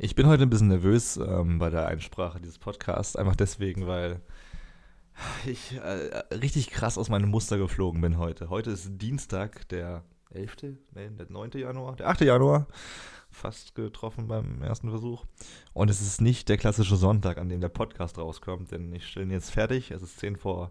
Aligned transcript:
Ich 0.00 0.14
bin 0.14 0.28
heute 0.28 0.44
ein 0.44 0.50
bisschen 0.50 0.68
nervös 0.68 1.16
ähm, 1.16 1.58
bei 1.58 1.70
der 1.70 1.88
Einsprache 1.88 2.38
dieses 2.38 2.56
Podcasts, 2.56 3.16
einfach 3.16 3.34
deswegen, 3.34 3.88
weil 3.88 4.20
ich 5.44 5.74
äh, 5.74 6.18
richtig 6.36 6.70
krass 6.70 6.96
aus 6.96 7.08
meinem 7.08 7.30
Muster 7.30 7.58
geflogen 7.58 8.00
bin 8.00 8.16
heute. 8.16 8.48
Heute 8.48 8.70
ist 8.70 8.88
Dienstag, 9.02 9.68
der 9.70 10.04
11., 10.30 10.76
nee, 10.94 11.10
der 11.18 11.26
9. 11.28 11.50
Januar, 11.54 11.96
der 11.96 12.06
8. 12.06 12.20
Januar, 12.20 12.68
fast 13.28 13.74
getroffen 13.74 14.28
beim 14.28 14.62
ersten 14.62 14.88
Versuch. 14.88 15.24
Und 15.72 15.90
es 15.90 16.00
ist 16.00 16.20
nicht 16.20 16.48
der 16.48 16.58
klassische 16.58 16.94
Sonntag, 16.94 17.36
an 17.36 17.48
dem 17.48 17.60
der 17.60 17.68
Podcast 17.68 18.18
rauskommt, 18.18 18.70
denn 18.70 18.92
ich 18.92 19.04
stelle 19.04 19.26
ihn 19.26 19.32
jetzt 19.32 19.50
fertig, 19.50 19.90
es 19.90 20.02
ist 20.02 20.20
10 20.20 20.36
vor 20.36 20.70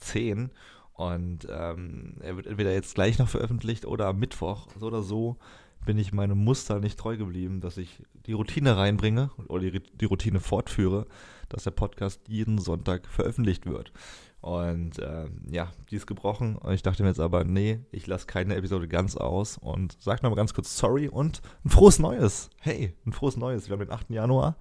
10 0.00 0.50
und 0.92 1.48
ähm, 1.50 2.16
er 2.20 2.36
wird 2.36 2.46
entweder 2.46 2.74
jetzt 2.74 2.94
gleich 2.94 3.18
noch 3.18 3.28
veröffentlicht 3.30 3.86
oder 3.86 4.08
am 4.08 4.18
Mittwoch, 4.18 4.68
so 4.78 4.88
oder 4.88 5.02
so 5.02 5.38
bin 5.86 5.96
ich 5.96 6.12
meinem 6.12 6.44
Muster 6.44 6.80
nicht 6.80 6.98
treu 6.98 7.16
geblieben, 7.16 7.60
dass 7.62 7.78
ich 7.78 8.02
die 8.26 8.34
Routine 8.34 8.76
reinbringe 8.76 9.30
oder 9.48 9.70
die, 9.70 9.80
die 9.80 10.04
Routine 10.04 10.40
fortführe, 10.40 11.06
dass 11.48 11.64
der 11.64 11.70
Podcast 11.70 12.28
jeden 12.28 12.58
Sonntag 12.58 13.06
veröffentlicht 13.06 13.64
wird. 13.64 13.92
Und 14.40 14.98
äh, 14.98 15.28
ja, 15.50 15.72
die 15.90 15.96
ist 15.96 16.06
gebrochen. 16.06 16.56
Und 16.56 16.74
ich 16.74 16.82
dachte 16.82 17.02
mir 17.02 17.08
jetzt 17.08 17.20
aber, 17.20 17.44
nee, 17.44 17.80
ich 17.90 18.06
lasse 18.06 18.26
keine 18.26 18.56
Episode 18.56 18.86
ganz 18.86 19.16
aus 19.16 19.56
und 19.56 19.96
sage 20.00 20.22
nochmal 20.22 20.36
ganz 20.36 20.52
kurz 20.52 20.76
sorry 20.76 21.08
und 21.08 21.40
ein 21.64 21.70
frohes 21.70 21.98
Neues. 21.98 22.50
Hey, 22.60 22.94
ein 23.06 23.12
frohes 23.12 23.36
Neues. 23.36 23.68
Wir 23.68 23.72
haben 23.72 23.80
den 23.80 23.90
8. 23.90 24.10
Januar. 24.10 24.56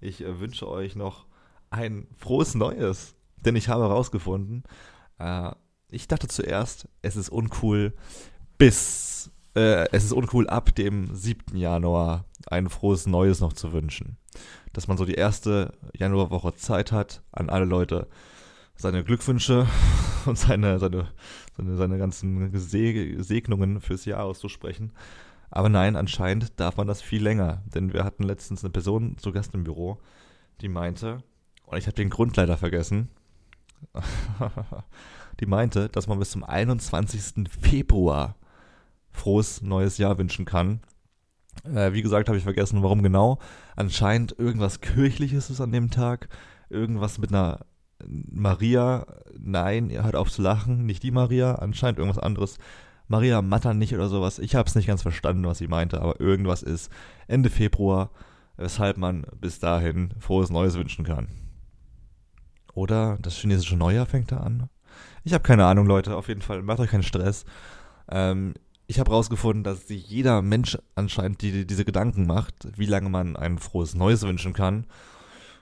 Ich 0.00 0.22
äh, 0.22 0.40
wünsche 0.40 0.68
euch 0.68 0.96
noch 0.96 1.26
ein 1.70 2.06
frohes 2.16 2.54
Neues. 2.54 3.14
Denn 3.36 3.54
ich 3.54 3.68
habe 3.68 3.84
herausgefunden, 3.84 4.64
äh, 5.18 5.50
ich 5.90 6.08
dachte 6.08 6.28
zuerst, 6.28 6.88
es 7.02 7.16
ist 7.16 7.28
uncool, 7.28 7.94
bis 8.58 9.30
äh, 9.58 9.88
es 9.92 10.04
ist 10.04 10.12
uncool, 10.12 10.48
ab 10.48 10.74
dem 10.74 11.14
7. 11.14 11.56
Januar 11.56 12.24
ein 12.46 12.68
frohes 12.68 13.06
Neues 13.06 13.40
noch 13.40 13.52
zu 13.52 13.72
wünschen. 13.72 14.16
Dass 14.72 14.86
man 14.86 14.96
so 14.96 15.04
die 15.04 15.14
erste 15.14 15.72
Januarwoche 15.94 16.54
Zeit 16.54 16.92
hat, 16.92 17.22
an 17.32 17.50
alle 17.50 17.64
Leute 17.64 18.06
seine 18.76 19.02
Glückwünsche 19.02 19.66
und 20.26 20.38
seine, 20.38 20.78
seine, 20.78 21.08
seine, 21.56 21.76
seine 21.76 21.98
ganzen 21.98 22.56
Segnungen 22.56 23.80
fürs 23.80 24.04
Jahr 24.04 24.24
auszusprechen. 24.24 24.92
Aber 25.50 25.68
nein, 25.68 25.96
anscheinend 25.96 26.60
darf 26.60 26.76
man 26.76 26.86
das 26.86 27.02
viel 27.02 27.22
länger. 27.22 27.62
Denn 27.74 27.92
wir 27.92 28.04
hatten 28.04 28.22
letztens 28.22 28.62
eine 28.62 28.70
Person 28.70 29.18
zu 29.18 29.32
Gast 29.32 29.54
im 29.54 29.64
Büro, 29.64 29.98
die 30.60 30.68
meinte, 30.68 31.22
und 31.66 31.78
ich 31.78 31.86
habe 31.86 31.96
den 31.96 32.10
Grund 32.10 32.36
leider 32.36 32.56
vergessen, 32.56 33.08
die 35.40 35.46
meinte, 35.46 35.88
dass 35.88 36.06
man 36.06 36.18
bis 36.18 36.30
zum 36.30 36.44
21. 36.44 37.48
Februar 37.60 38.36
frohes 39.18 39.62
neues 39.62 39.98
Jahr 39.98 40.18
wünschen 40.18 40.44
kann. 40.44 40.80
Äh, 41.64 41.92
wie 41.92 42.02
gesagt, 42.02 42.28
habe 42.28 42.38
ich 42.38 42.44
vergessen, 42.44 42.82
warum 42.82 43.02
genau. 43.02 43.38
Anscheinend 43.76 44.38
irgendwas 44.38 44.80
Kirchliches 44.80 45.50
ist 45.50 45.60
an 45.60 45.72
dem 45.72 45.90
Tag. 45.90 46.28
Irgendwas 46.70 47.18
mit 47.18 47.30
einer 47.30 47.66
Maria. 48.06 49.06
Nein, 49.38 49.90
ihr 49.90 50.04
hört 50.04 50.16
auf 50.16 50.30
zu 50.30 50.42
lachen. 50.42 50.86
Nicht 50.86 51.02
die 51.02 51.10
Maria. 51.10 51.56
Anscheinend 51.56 51.98
irgendwas 51.98 52.22
anderes. 52.22 52.58
Maria 53.08 53.42
Matternich 53.42 53.94
oder 53.94 54.08
sowas. 54.08 54.38
Ich 54.38 54.54
habe 54.54 54.68
es 54.68 54.74
nicht 54.74 54.86
ganz 54.86 55.02
verstanden, 55.02 55.44
was 55.44 55.58
sie 55.58 55.68
meinte, 55.68 56.00
aber 56.00 56.20
irgendwas 56.20 56.62
ist 56.62 56.92
Ende 57.26 57.48
Februar, 57.48 58.10
weshalb 58.56 58.98
man 58.98 59.26
bis 59.40 59.58
dahin 59.58 60.12
frohes 60.18 60.50
Neues 60.50 60.76
wünschen 60.76 61.04
kann. 61.06 61.28
Oder 62.74 63.18
das 63.22 63.36
chinesische 63.36 63.76
Neujahr 63.76 64.06
fängt 64.06 64.30
da 64.30 64.38
an. 64.38 64.68
Ich 65.24 65.32
habe 65.32 65.42
keine 65.42 65.64
Ahnung, 65.64 65.86
Leute. 65.86 66.16
Auf 66.16 66.28
jeden 66.28 66.42
Fall, 66.42 66.62
macht 66.62 66.80
euch 66.80 66.90
keinen 66.90 67.02
Stress. 67.02 67.44
Ähm, 68.10 68.54
ich 68.90 68.98
habe 68.98 69.10
herausgefunden, 69.10 69.64
dass 69.64 69.86
sich 69.86 70.08
jeder 70.08 70.40
Mensch 70.40 70.78
anscheinend 70.94 71.42
die, 71.42 71.52
die 71.52 71.66
diese 71.66 71.84
Gedanken 71.84 72.26
macht, 72.26 72.66
wie 72.78 72.86
lange 72.86 73.10
man 73.10 73.36
ein 73.36 73.58
frohes 73.58 73.94
Neues 73.94 74.22
wünschen 74.22 74.54
kann. 74.54 74.86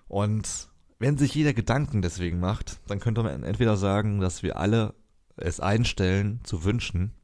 Und 0.06 0.68
wenn 1.00 1.18
sich 1.18 1.34
jeder 1.34 1.52
Gedanken 1.52 2.02
deswegen 2.02 2.38
macht, 2.38 2.78
dann 2.86 3.00
könnte 3.00 3.24
man 3.24 3.42
entweder 3.42 3.76
sagen, 3.76 4.20
dass 4.20 4.44
wir 4.44 4.56
alle 4.56 4.94
es 5.36 5.58
einstellen 5.58 6.40
zu 6.44 6.62
wünschen, 6.62 7.14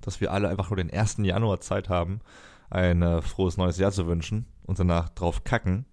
dass 0.00 0.20
wir 0.20 0.32
alle 0.32 0.48
einfach 0.48 0.68
nur 0.68 0.78
den 0.78 0.92
1. 0.92 1.18
Januar 1.18 1.60
Zeit 1.60 1.88
haben, 1.88 2.18
ein 2.68 3.02
äh, 3.02 3.22
frohes 3.22 3.56
neues 3.56 3.78
Jahr 3.78 3.92
zu 3.92 4.08
wünschen 4.08 4.46
und 4.64 4.80
danach 4.80 5.10
drauf 5.10 5.44
kacken. 5.44 5.86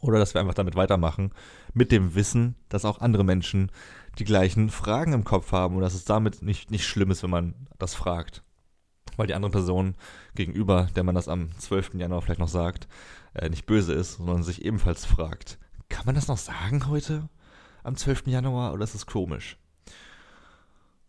Oder 0.00 0.18
dass 0.18 0.34
wir 0.34 0.40
einfach 0.40 0.54
damit 0.54 0.74
weitermachen, 0.74 1.30
mit 1.72 1.92
dem 1.92 2.16
Wissen, 2.16 2.56
dass 2.68 2.84
auch 2.84 3.00
andere 3.00 3.22
Menschen 3.22 3.70
die 4.18 4.24
gleichen 4.24 4.70
Fragen 4.70 5.12
im 5.12 5.22
Kopf 5.22 5.52
haben 5.52 5.76
und 5.76 5.82
dass 5.82 5.94
es 5.94 6.04
damit 6.04 6.42
nicht, 6.42 6.72
nicht 6.72 6.84
schlimm 6.84 7.12
ist, 7.12 7.22
wenn 7.22 7.30
man 7.30 7.54
das 7.78 7.94
fragt 7.94 8.42
weil 9.16 9.26
die 9.26 9.34
andere 9.34 9.50
Person 9.50 9.94
gegenüber, 10.34 10.88
der 10.94 11.04
man 11.04 11.14
das 11.14 11.28
am 11.28 11.50
12. 11.58 11.94
Januar 11.94 12.22
vielleicht 12.22 12.40
noch 12.40 12.48
sagt, 12.48 12.88
äh, 13.34 13.48
nicht 13.48 13.66
böse 13.66 13.92
ist, 13.92 14.14
sondern 14.14 14.42
sich 14.42 14.64
ebenfalls 14.64 15.04
fragt, 15.04 15.58
kann 15.88 16.06
man 16.06 16.14
das 16.14 16.28
noch 16.28 16.38
sagen 16.38 16.88
heute? 16.88 17.28
Am 17.82 17.96
12. 17.96 18.26
Januar 18.26 18.72
oder 18.72 18.84
ist 18.84 18.94
das 18.94 19.06
komisch? 19.06 19.56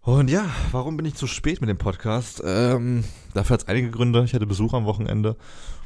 Und 0.02 0.30
ja, 0.30 0.50
warum 0.72 0.96
bin 0.96 1.06
ich 1.06 1.16
zu 1.16 1.28
spät 1.28 1.60
mit 1.60 1.70
dem 1.70 1.78
Podcast? 1.78 2.42
Ähm, 2.46 3.04
dafür 3.34 3.56
hat 3.56 3.64
es 3.64 3.68
einige 3.68 3.92
Gründe. 3.92 4.24
Ich 4.24 4.34
hatte 4.34 4.46
Besuch 4.46 4.74
am 4.74 4.86
Wochenende 4.86 5.36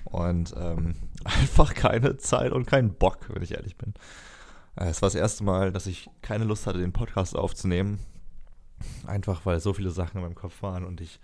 und 0.03 0.53
ähm, 0.55 0.95
einfach 1.23 1.73
keine 1.73 2.17
Zeit 2.17 2.51
und 2.51 2.67
keinen 2.67 2.93
Bock, 2.93 3.29
wenn 3.29 3.41
ich 3.41 3.55
ehrlich 3.55 3.77
bin. 3.77 3.95
Äh, 4.75 4.89
es 4.89 5.01
war 5.01 5.07
das 5.07 5.15
erste 5.15 5.43
Mal, 5.43 5.71
dass 5.71 5.87
ich 5.87 6.07
keine 6.21 6.43
Lust 6.43 6.67
hatte, 6.67 6.77
den 6.77 6.93
Podcast 6.93 7.35
aufzunehmen. 7.35 7.99
Einfach 9.07 9.45
weil 9.45 9.59
so 9.59 9.73
viele 9.73 9.89
Sachen 9.89 10.17
in 10.17 10.23
meinem 10.23 10.35
Kopf 10.35 10.61
waren 10.61 10.85
und 10.85 11.01
ich 11.01 11.19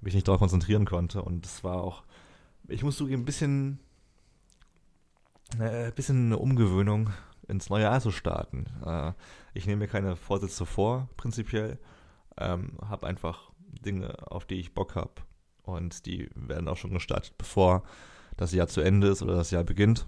mich 0.00 0.14
nicht 0.14 0.28
darauf 0.28 0.40
konzentrieren 0.40 0.84
konnte. 0.84 1.22
Und 1.22 1.46
es 1.46 1.64
war 1.64 1.82
auch, 1.82 2.04
ich 2.68 2.82
muss 2.82 2.96
zugeben, 2.96 3.22
ein 3.22 3.26
bisschen, 3.26 3.80
äh, 5.58 5.90
bisschen 5.92 6.26
eine 6.26 6.38
Umgewöhnung 6.38 7.10
ins 7.46 7.70
neue 7.70 7.84
Jahr 7.84 8.00
zu 8.00 8.10
starten. 8.10 8.66
Äh, 8.84 9.12
ich 9.54 9.66
nehme 9.66 9.80
mir 9.80 9.88
keine 9.88 10.16
Vorsätze 10.16 10.66
vor, 10.66 11.08
prinzipiell. 11.16 11.78
Ähm, 12.36 12.78
habe 12.86 13.06
einfach 13.06 13.50
Dinge, 13.84 14.30
auf 14.30 14.44
die 14.44 14.60
ich 14.60 14.74
Bock 14.74 14.94
habe. 14.94 15.12
Und 15.62 16.06
die 16.06 16.30
werden 16.34 16.68
auch 16.68 16.76
schon 16.76 16.92
gestartet, 16.92 17.34
bevor 17.36 17.82
das 18.36 18.52
Jahr 18.52 18.68
zu 18.68 18.80
Ende 18.80 19.08
ist 19.08 19.22
oder 19.22 19.34
das 19.34 19.50
Jahr 19.50 19.64
beginnt. 19.64 20.06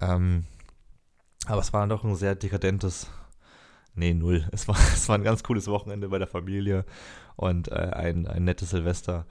Ähm, 0.00 0.44
aber 1.46 1.60
es 1.60 1.72
war 1.72 1.86
doch 1.86 2.04
ein 2.04 2.14
sehr 2.14 2.34
dekadentes 2.34 3.08
Nee, 3.94 4.14
null. 4.14 4.48
Es 4.52 4.68
war, 4.68 4.76
es 4.94 5.08
war 5.08 5.16
ein 5.16 5.24
ganz 5.24 5.42
cooles 5.42 5.66
Wochenende 5.68 6.08
bei 6.08 6.18
der 6.18 6.26
Familie 6.26 6.84
und 7.36 7.68
äh, 7.68 7.90
ein, 7.94 8.26
ein 8.26 8.44
nettes 8.44 8.70
Silvester. 8.70 9.26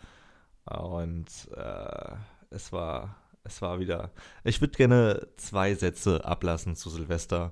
Und 0.66 1.28
äh, 1.56 2.16
es 2.50 2.72
war, 2.72 3.16
es 3.44 3.62
war 3.62 3.80
wieder. 3.80 4.12
Ich 4.44 4.62
würde 4.62 4.78
gerne 4.78 5.28
zwei 5.38 5.74
Sätze 5.74 6.26
ablassen 6.26 6.76
zu 6.76 6.90
Silvester 6.90 7.52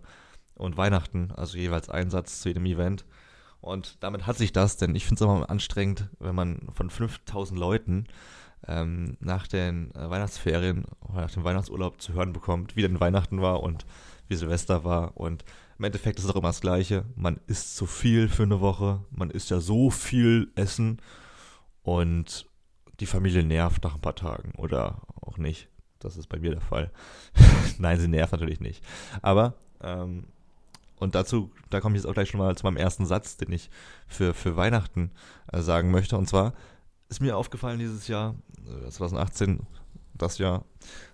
und 0.56 0.78
Weihnachten, 0.78 1.32
also 1.36 1.58
jeweils 1.58 1.90
ein 1.90 2.10
Satz 2.10 2.42
zu 2.42 2.50
jedem 2.50 2.66
Event. 2.66 3.06
Und 3.62 4.04
damit 4.04 4.26
hat 4.26 4.38
sich 4.38 4.54
das, 4.54 4.78
denn 4.78 4.96
ich 4.96 5.06
finde 5.06 5.24
es 5.24 5.30
immer 5.30 5.50
anstrengend, 5.50 6.10
wenn 6.20 6.36
man 6.36 6.68
von 6.74 6.90
5000 6.90 7.60
Leuten 7.60 8.06
ähm, 8.68 9.18
nach 9.20 9.48
den 9.48 9.94
äh, 9.96 10.10
Weihnachtsferien 10.10 10.86
oder 11.02 11.22
nach 11.22 11.32
dem 11.32 11.44
Weihnachtsurlaub 11.44 12.02
zu 12.02 12.14
hören 12.14 12.34
bekommt, 12.34 12.76
wie 12.76 12.82
denn 12.82 13.00
Weihnachten 13.00 13.42
war 13.42 13.64
und 13.64 13.86
wie 14.28 14.36
Silvester 14.36 14.84
war. 14.84 15.18
Und 15.18 15.44
im 15.80 15.86
Endeffekt 15.86 16.20
ist 16.20 16.26
es 16.26 16.32
auch 16.32 16.36
immer 16.36 16.50
das 16.50 16.60
Gleiche. 16.60 17.06
Man 17.16 17.40
isst 17.48 17.78
zu 17.78 17.86
viel 17.86 18.28
für 18.28 18.44
eine 18.44 18.60
Woche. 18.60 19.00
Man 19.12 19.32
isst 19.32 19.50
ja 19.50 19.62
so 19.62 19.90
viel 19.90 20.52
Essen. 20.56 21.02
Und 21.84 22.48
die 23.00 23.06
Familie 23.06 23.44
nervt 23.44 23.82
nach 23.86 23.96
ein 23.96 24.02
paar 24.02 24.16
Tagen. 24.16 24.52
Oder 24.58 25.02
auch 25.22 25.38
nicht. 25.38 25.70
Das 26.00 26.18
ist 26.18 26.28
bei 26.28 26.38
mir 26.38 26.52
der 26.52 26.62
Fall. 26.62 26.92
Nein, 27.78 27.98
sie 27.98 28.10
nervt 28.10 28.34
natürlich 28.34 28.60
nicht. 28.60 28.84
Aber, 29.22 29.54
ähm, 29.82 30.26
und 30.98 31.16
dazu, 31.16 31.50
da 31.70 31.80
komme 31.80 31.96
ich 31.96 32.02
jetzt 32.02 32.10
auch 32.10 32.14
gleich 32.14 32.30
schon 32.30 32.42
mal 32.42 32.58
zu 32.58 32.66
meinem 32.66 32.76
ersten 32.76 33.06
Satz, 33.06 33.38
den 33.38 33.54
ich 33.54 33.70
für, 34.06 34.34
für 34.34 34.58
Weihnachten 34.58 35.12
äh, 35.54 35.62
sagen 35.62 35.92
möchte. 35.92 36.18
Und 36.18 36.28
zwar 36.28 36.54
ist 37.08 37.22
mir 37.22 37.38
aufgefallen 37.38 37.80
dieses 37.80 38.10
Jahr, 38.10 38.36
äh, 38.86 38.90
2018, 38.90 39.66
das 40.22 40.40
äh, 40.40 40.60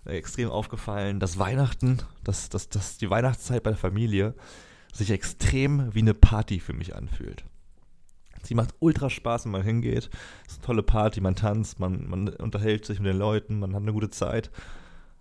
extrem 0.05 0.49
aufgefallen, 0.49 1.19
dass 1.19 1.39
Weihnachten, 1.39 2.01
dass, 2.23 2.49
dass, 2.49 2.69
dass 2.69 2.97
die 2.97 3.09
Weihnachtszeit 3.09 3.63
bei 3.63 3.71
der 3.71 3.77
Familie 3.77 4.35
sich 4.93 5.11
extrem 5.11 5.93
wie 5.93 5.99
eine 5.99 6.13
Party 6.13 6.59
für 6.59 6.73
mich 6.73 6.95
anfühlt. 6.95 7.45
Sie 8.43 8.55
macht 8.55 8.75
ultra 8.79 9.09
Spaß, 9.09 9.45
wenn 9.45 9.51
man 9.51 9.63
hingeht. 9.63 10.09
Es 10.45 10.53
ist 10.53 10.59
eine 10.59 10.65
tolle 10.65 10.83
Party, 10.83 11.19
man 11.19 11.35
tanzt, 11.35 11.79
man, 11.79 12.07
man 12.07 12.29
unterhält 12.29 12.85
sich 12.85 12.99
mit 12.99 13.09
den 13.09 13.17
Leuten, 13.17 13.59
man 13.59 13.73
hat 13.73 13.81
eine 13.81 13.93
gute 13.93 14.09
Zeit. 14.09 14.51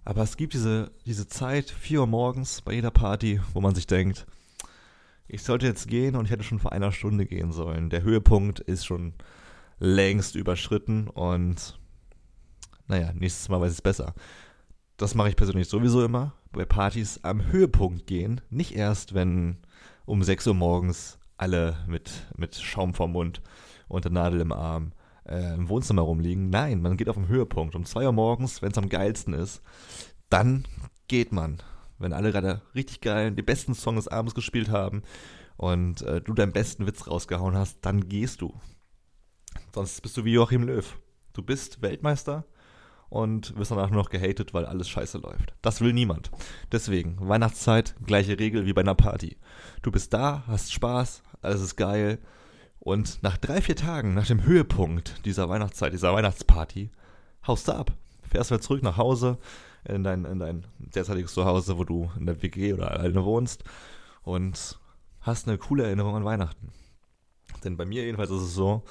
Aber 0.04 0.22
es 0.22 0.36
gibt 0.36 0.52
diese, 0.52 0.90
diese 1.06 1.26
Zeit, 1.26 1.70
4 1.70 2.00
Uhr 2.00 2.06
morgens 2.06 2.60
bei 2.60 2.74
jeder 2.74 2.90
Party, 2.90 3.40
wo 3.54 3.60
man 3.60 3.74
sich 3.74 3.86
denkt, 3.86 4.26
ich 5.26 5.42
sollte 5.42 5.66
jetzt 5.66 5.88
gehen 5.88 6.16
und 6.16 6.26
ich 6.26 6.30
hätte 6.30 6.44
schon 6.44 6.58
vor 6.58 6.72
einer 6.72 6.92
Stunde 6.92 7.24
gehen 7.24 7.52
sollen. 7.52 7.88
Der 7.88 8.02
Höhepunkt 8.02 8.60
ist 8.60 8.84
schon 8.84 9.14
längst 9.78 10.34
überschritten 10.34 11.08
und 11.08 11.78
naja, 12.86 13.12
nächstes 13.14 13.48
Mal 13.48 13.60
weiß 13.60 13.72
ich 13.72 13.78
es 13.78 13.82
besser. 13.82 14.14
Das 14.96 15.14
mache 15.14 15.28
ich 15.28 15.36
persönlich 15.36 15.68
sowieso 15.68 16.04
immer. 16.04 16.34
Bei 16.52 16.64
Partys 16.64 17.20
am 17.22 17.46
Höhepunkt 17.46 18.06
gehen. 18.06 18.40
Nicht 18.50 18.76
erst, 18.76 19.14
wenn 19.14 19.58
um 20.04 20.22
6 20.22 20.46
Uhr 20.48 20.54
morgens 20.54 21.18
alle 21.36 21.76
mit, 21.88 22.10
mit 22.36 22.54
Schaum 22.54 22.94
vorm 22.94 23.12
Mund 23.12 23.42
und 23.88 24.04
der 24.04 24.12
Nadel 24.12 24.40
im 24.40 24.52
Arm 24.52 24.92
äh, 25.26 25.54
im 25.54 25.68
Wohnzimmer 25.68 26.02
rumliegen. 26.02 26.50
Nein, 26.50 26.80
man 26.82 26.96
geht 26.96 27.08
auf 27.08 27.16
den 27.16 27.28
Höhepunkt. 27.28 27.74
Um 27.74 27.84
2 27.84 28.06
Uhr 28.06 28.12
morgens, 28.12 28.62
wenn 28.62 28.70
es 28.70 28.78
am 28.78 28.88
geilsten 28.88 29.34
ist, 29.34 29.62
dann 30.28 30.64
geht 31.08 31.32
man. 31.32 31.58
Wenn 31.98 32.12
alle 32.12 32.32
gerade 32.32 32.62
richtig 32.74 33.00
geil 33.00 33.32
die 33.32 33.42
besten 33.42 33.74
Songs 33.74 34.04
des 34.04 34.08
Abends 34.08 34.34
gespielt 34.34 34.68
haben 34.68 35.02
und 35.56 36.02
äh, 36.02 36.20
du 36.20 36.34
deinen 36.34 36.52
besten 36.52 36.86
Witz 36.86 37.06
rausgehauen 37.06 37.56
hast, 37.56 37.78
dann 37.82 38.08
gehst 38.08 38.40
du. 38.40 38.54
Sonst 39.74 40.02
bist 40.02 40.16
du 40.16 40.24
wie 40.24 40.32
Joachim 40.32 40.64
Löw. 40.64 40.98
Du 41.32 41.42
bist 41.42 41.82
Weltmeister 41.82 42.44
und 43.14 43.56
wirst 43.56 43.70
danach 43.70 43.90
nur 43.90 44.02
noch 44.02 44.10
gehatet, 44.10 44.54
weil 44.54 44.66
alles 44.66 44.88
scheiße 44.88 45.18
läuft. 45.18 45.54
Das 45.62 45.80
will 45.80 45.92
niemand. 45.92 46.32
Deswegen, 46.72 47.16
Weihnachtszeit, 47.20 47.94
gleiche 48.04 48.40
Regel 48.40 48.66
wie 48.66 48.72
bei 48.72 48.80
einer 48.80 48.96
Party. 48.96 49.36
Du 49.82 49.92
bist 49.92 50.12
da, 50.12 50.42
hast 50.48 50.72
Spaß, 50.72 51.22
alles 51.40 51.60
ist 51.60 51.76
geil. 51.76 52.18
Und 52.80 53.22
nach 53.22 53.36
drei, 53.36 53.62
vier 53.62 53.76
Tagen, 53.76 54.14
nach 54.14 54.26
dem 54.26 54.42
Höhepunkt 54.42 55.24
dieser 55.24 55.48
Weihnachtszeit, 55.48 55.92
dieser 55.92 56.12
Weihnachtsparty, 56.12 56.90
haust 57.46 57.68
du 57.68 57.72
ab. 57.72 57.92
Fährst 58.28 58.50
wieder 58.50 58.60
zurück 58.60 58.82
nach 58.82 58.96
Hause, 58.96 59.38
in 59.84 60.02
dein, 60.02 60.24
in 60.24 60.40
dein 60.40 60.66
derzeitiges 60.78 61.34
Zuhause, 61.34 61.78
wo 61.78 61.84
du 61.84 62.10
in 62.18 62.26
der 62.26 62.42
WG 62.42 62.72
oder 62.72 62.90
alleine 62.90 63.24
wohnst 63.24 63.62
und 64.24 64.80
hast 65.20 65.46
eine 65.46 65.56
coole 65.56 65.84
Erinnerung 65.84 66.16
an 66.16 66.24
Weihnachten. 66.24 66.72
Denn 67.64 67.76
bei 67.76 67.84
mir 67.84 68.04
jedenfalls 68.04 68.30
ist 68.30 68.42
es 68.42 68.54
so, 68.54 68.82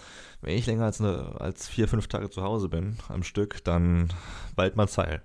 wenn 0.41 0.57
ich 0.57 0.65
länger 0.65 0.85
als, 0.85 0.99
eine, 0.99 1.39
als 1.39 1.67
vier, 1.67 1.87
fünf 1.87 2.07
Tage 2.07 2.29
zu 2.29 2.43
Hause 2.43 2.69
bin 2.69 2.97
am 3.07 3.23
Stück, 3.23 3.63
dann 3.63 4.09
bald 4.55 4.75
mal 4.75 4.87
Zeil. 4.87 5.21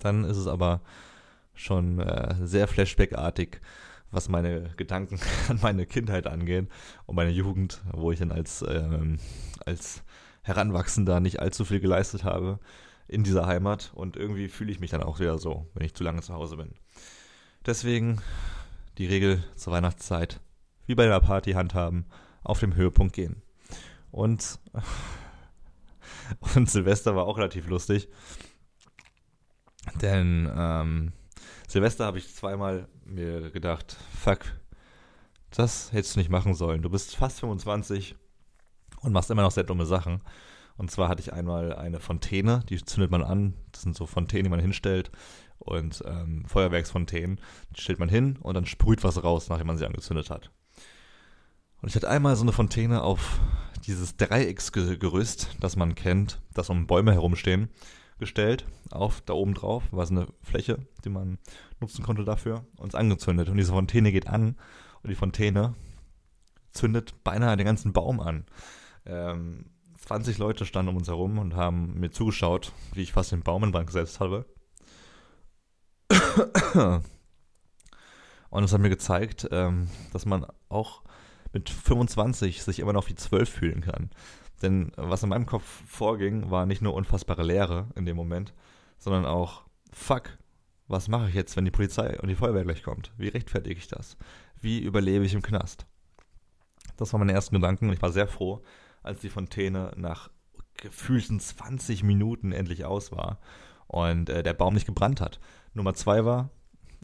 Dann 0.00 0.24
ist 0.24 0.36
es 0.36 0.46
aber 0.46 0.80
schon 1.54 2.00
äh, 2.00 2.34
sehr 2.42 2.68
flashbackartig, 2.68 3.60
was 4.10 4.28
meine 4.28 4.70
Gedanken 4.76 5.18
an 5.48 5.58
meine 5.62 5.86
Kindheit 5.86 6.26
angeht 6.26 6.68
und 7.06 7.16
meine 7.16 7.30
Jugend, 7.30 7.82
wo 7.92 8.12
ich 8.12 8.18
dann 8.18 8.32
als, 8.32 8.64
ähm, 8.68 9.18
als 9.64 10.02
Heranwachsender 10.42 11.20
nicht 11.20 11.40
allzu 11.40 11.64
viel 11.64 11.80
geleistet 11.80 12.24
habe 12.24 12.60
in 13.08 13.24
dieser 13.24 13.46
Heimat 13.46 13.92
und 13.94 14.16
irgendwie 14.16 14.48
fühle 14.48 14.72
ich 14.72 14.80
mich 14.80 14.90
dann 14.90 15.02
auch 15.02 15.18
wieder 15.18 15.38
so, 15.38 15.66
wenn 15.74 15.86
ich 15.86 15.94
zu 15.94 16.04
lange 16.04 16.22
zu 16.22 16.34
Hause 16.34 16.56
bin. 16.56 16.74
Deswegen 17.64 18.20
die 18.98 19.06
Regel 19.06 19.42
zur 19.56 19.72
Weihnachtszeit, 19.72 20.40
wie 20.86 20.94
bei 20.94 21.04
einer 21.04 21.20
Party 21.20 21.52
handhaben, 21.52 22.06
auf 22.46 22.60
dem 22.60 22.74
Höhepunkt 22.74 23.14
gehen. 23.14 23.42
Und, 24.10 24.58
und 26.54 26.70
Silvester 26.70 27.16
war 27.16 27.26
auch 27.26 27.38
relativ 27.38 27.68
lustig, 27.68 28.08
denn 30.00 30.50
ähm, 30.54 31.12
Silvester 31.68 32.06
habe 32.06 32.18
ich 32.18 32.34
zweimal 32.34 32.88
mir 33.04 33.50
gedacht, 33.50 33.96
fuck, 34.16 34.40
das 35.50 35.92
hättest 35.92 36.16
du 36.16 36.20
nicht 36.20 36.30
machen 36.30 36.54
sollen. 36.54 36.82
Du 36.82 36.90
bist 36.90 37.16
fast 37.16 37.40
25 37.40 38.14
und 39.00 39.12
machst 39.12 39.30
immer 39.30 39.42
noch 39.42 39.50
sehr 39.50 39.64
dumme 39.64 39.86
Sachen. 39.86 40.22
Und 40.76 40.90
zwar 40.90 41.08
hatte 41.08 41.22
ich 41.22 41.32
einmal 41.32 41.74
eine 41.74 42.00
Fontäne, 42.00 42.62
die 42.68 42.82
zündet 42.84 43.10
man 43.10 43.22
an. 43.22 43.54
Das 43.72 43.82
sind 43.82 43.96
so 43.96 44.06
Fontänen, 44.06 44.44
die 44.44 44.50
man 44.50 44.60
hinstellt. 44.60 45.10
Und 45.58 46.04
ähm, 46.06 46.44
Feuerwerksfontänen, 46.46 47.40
die 47.74 47.80
stellt 47.80 47.98
man 47.98 48.10
hin 48.10 48.36
und 48.40 48.54
dann 48.54 48.66
sprüht 48.66 49.02
was 49.02 49.24
raus, 49.24 49.48
nachdem 49.48 49.68
man 49.68 49.78
sie 49.78 49.86
angezündet 49.86 50.30
hat. 50.30 50.50
Und 51.80 51.88
ich 51.88 51.96
hatte 51.96 52.08
einmal 52.08 52.36
so 52.36 52.42
eine 52.42 52.52
Fontäne 52.52 53.02
auf 53.02 53.40
dieses 53.86 54.16
Dreiecksgerüst, 54.16 55.56
das 55.60 55.76
man 55.76 55.94
kennt, 55.94 56.40
das 56.54 56.70
um 56.70 56.86
Bäume 56.86 57.12
herumstehen, 57.12 57.68
gestellt. 58.18 58.66
Auf 58.90 59.20
da 59.20 59.34
oben 59.34 59.54
drauf 59.54 59.84
war 59.92 60.02
es 60.02 60.10
eine 60.10 60.26
Fläche, 60.42 60.78
die 61.04 61.10
man 61.10 61.38
nutzen 61.80 62.02
konnte 62.02 62.24
dafür, 62.24 62.64
und 62.78 62.88
es 62.88 62.94
angezündet. 62.94 63.48
Und 63.48 63.58
diese 63.58 63.72
Fontäne 63.72 64.10
geht 64.10 64.26
an 64.26 64.56
und 65.02 65.10
die 65.10 65.16
Fontäne 65.16 65.74
zündet 66.72 67.22
beinahe 67.24 67.56
den 67.56 67.66
ganzen 67.66 67.92
Baum 67.92 68.20
an. 68.20 68.46
Ähm, 69.04 69.66
20 70.06 70.38
Leute 70.38 70.66
standen 70.66 70.90
um 70.90 70.96
uns 70.96 71.08
herum 71.08 71.38
und 71.38 71.54
haben 71.54 71.98
mir 71.98 72.10
zugeschaut, 72.10 72.72
wie 72.92 73.02
ich 73.02 73.12
fast 73.12 73.32
den 73.32 73.42
Baum 73.42 73.64
in 73.64 73.72
Brand 73.72 73.86
gesetzt 73.86 74.20
habe. 74.20 74.46
Und 78.50 78.62
es 78.64 78.72
hat 78.72 78.80
mir 78.80 78.88
gezeigt, 78.88 79.48
ähm, 79.50 79.90
dass 80.12 80.24
man 80.24 80.46
auch 80.68 81.02
mit 81.52 81.70
25 81.70 82.62
sich 82.62 82.78
immer 82.78 82.92
noch 82.92 83.08
wie 83.08 83.14
12 83.14 83.48
fühlen 83.48 83.80
kann. 83.80 84.10
Denn 84.62 84.92
was 84.96 85.22
in 85.22 85.28
meinem 85.28 85.46
Kopf 85.46 85.64
vorging, 85.86 86.50
war 86.50 86.66
nicht 86.66 86.82
nur 86.82 86.94
unfassbare 86.94 87.42
Leere 87.42 87.88
in 87.94 88.06
dem 88.06 88.16
Moment, 88.16 88.54
sondern 88.98 89.26
auch, 89.26 89.64
fuck, 89.92 90.38
was 90.88 91.08
mache 91.08 91.28
ich 91.28 91.34
jetzt, 91.34 91.56
wenn 91.56 91.64
die 91.64 91.70
Polizei 91.70 92.18
und 92.20 92.28
die 92.28 92.36
Feuerwehr 92.36 92.64
gleich 92.64 92.82
kommt? 92.82 93.12
Wie 93.18 93.28
rechtfertige 93.28 93.78
ich 93.78 93.88
das? 93.88 94.16
Wie 94.60 94.80
überlebe 94.80 95.24
ich 95.24 95.34
im 95.34 95.42
Knast? 95.42 95.86
Das 96.96 97.12
waren 97.12 97.20
meine 97.20 97.32
ersten 97.32 97.54
Gedanken 97.54 97.88
und 97.88 97.94
ich 97.94 98.02
war 98.02 98.12
sehr 98.12 98.28
froh, 98.28 98.62
als 99.02 99.20
die 99.20 99.28
Fontäne 99.28 99.92
nach 99.96 100.30
gefühlten 100.76 101.40
20 101.40 102.02
Minuten 102.02 102.52
endlich 102.52 102.84
aus 102.84 103.12
war 103.12 103.38
und 103.86 104.28
äh, 104.28 104.42
der 104.42 104.54
Baum 104.54 104.74
nicht 104.74 104.86
gebrannt 104.86 105.20
hat. 105.20 105.40
Nummer 105.74 105.94
zwei 105.94 106.24
war, 106.24 106.50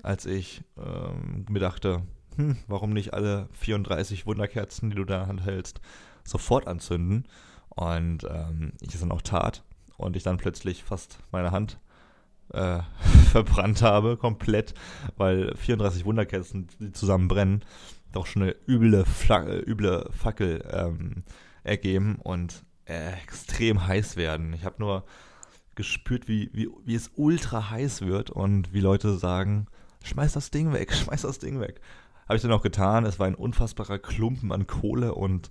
als 0.02 0.26
ich 0.26 0.62
ähm, 0.76 1.46
mir 1.48 1.60
dachte, 1.60 2.02
hm, 2.36 2.56
warum 2.66 2.92
nicht 2.92 3.14
alle 3.14 3.48
34 3.52 4.26
Wunderkerzen, 4.26 4.90
die 4.90 4.96
du 4.96 5.04
da 5.04 5.26
Hand 5.26 5.44
hältst, 5.44 5.80
sofort 6.24 6.66
anzünden? 6.66 7.26
Und 7.68 8.24
ähm, 8.24 8.72
ich 8.80 8.94
es 8.94 9.00
dann 9.00 9.12
auch 9.12 9.22
tat 9.22 9.64
und 9.96 10.16
ich 10.16 10.22
dann 10.22 10.36
plötzlich 10.36 10.84
fast 10.84 11.18
meine 11.30 11.52
Hand 11.52 11.78
äh, 12.52 12.80
verbrannt 13.30 13.82
habe, 13.82 14.16
komplett, 14.16 14.74
weil 15.16 15.54
34 15.56 16.04
Wunderkerzen, 16.04 16.68
die 16.78 16.92
zusammen 16.92 17.28
brennen, 17.28 17.64
doch 18.12 18.26
schon 18.26 18.42
eine 18.42 18.56
üble, 18.68 19.04
Fla 19.06 19.46
üble 19.46 20.08
Fackel 20.10 20.62
ähm, 20.70 21.24
ergeben 21.64 22.16
und 22.16 22.64
äh, 22.84 23.12
extrem 23.22 23.86
heiß 23.86 24.16
werden. 24.16 24.52
Ich 24.52 24.64
habe 24.64 24.76
nur 24.78 25.04
gespürt, 25.74 26.28
wie, 26.28 26.50
wie, 26.52 26.68
wie 26.84 26.94
es 26.94 27.10
ultra 27.16 27.70
heiß 27.70 28.02
wird 28.02 28.30
und 28.30 28.72
wie 28.72 28.80
Leute 28.80 29.16
sagen, 29.16 29.66
schmeiß 30.04 30.32
das 30.34 30.50
Ding 30.50 30.72
weg, 30.72 30.92
schmeiß 30.94 31.22
das 31.22 31.38
Ding 31.38 31.60
weg. 31.60 31.80
Habe 32.24 32.36
ich 32.36 32.42
dann 32.42 32.52
auch 32.52 32.62
getan. 32.62 33.04
Es 33.04 33.18
war 33.18 33.26
ein 33.26 33.34
unfassbarer 33.34 33.98
Klumpen 33.98 34.52
an 34.52 34.66
Kohle 34.66 35.14
und 35.14 35.50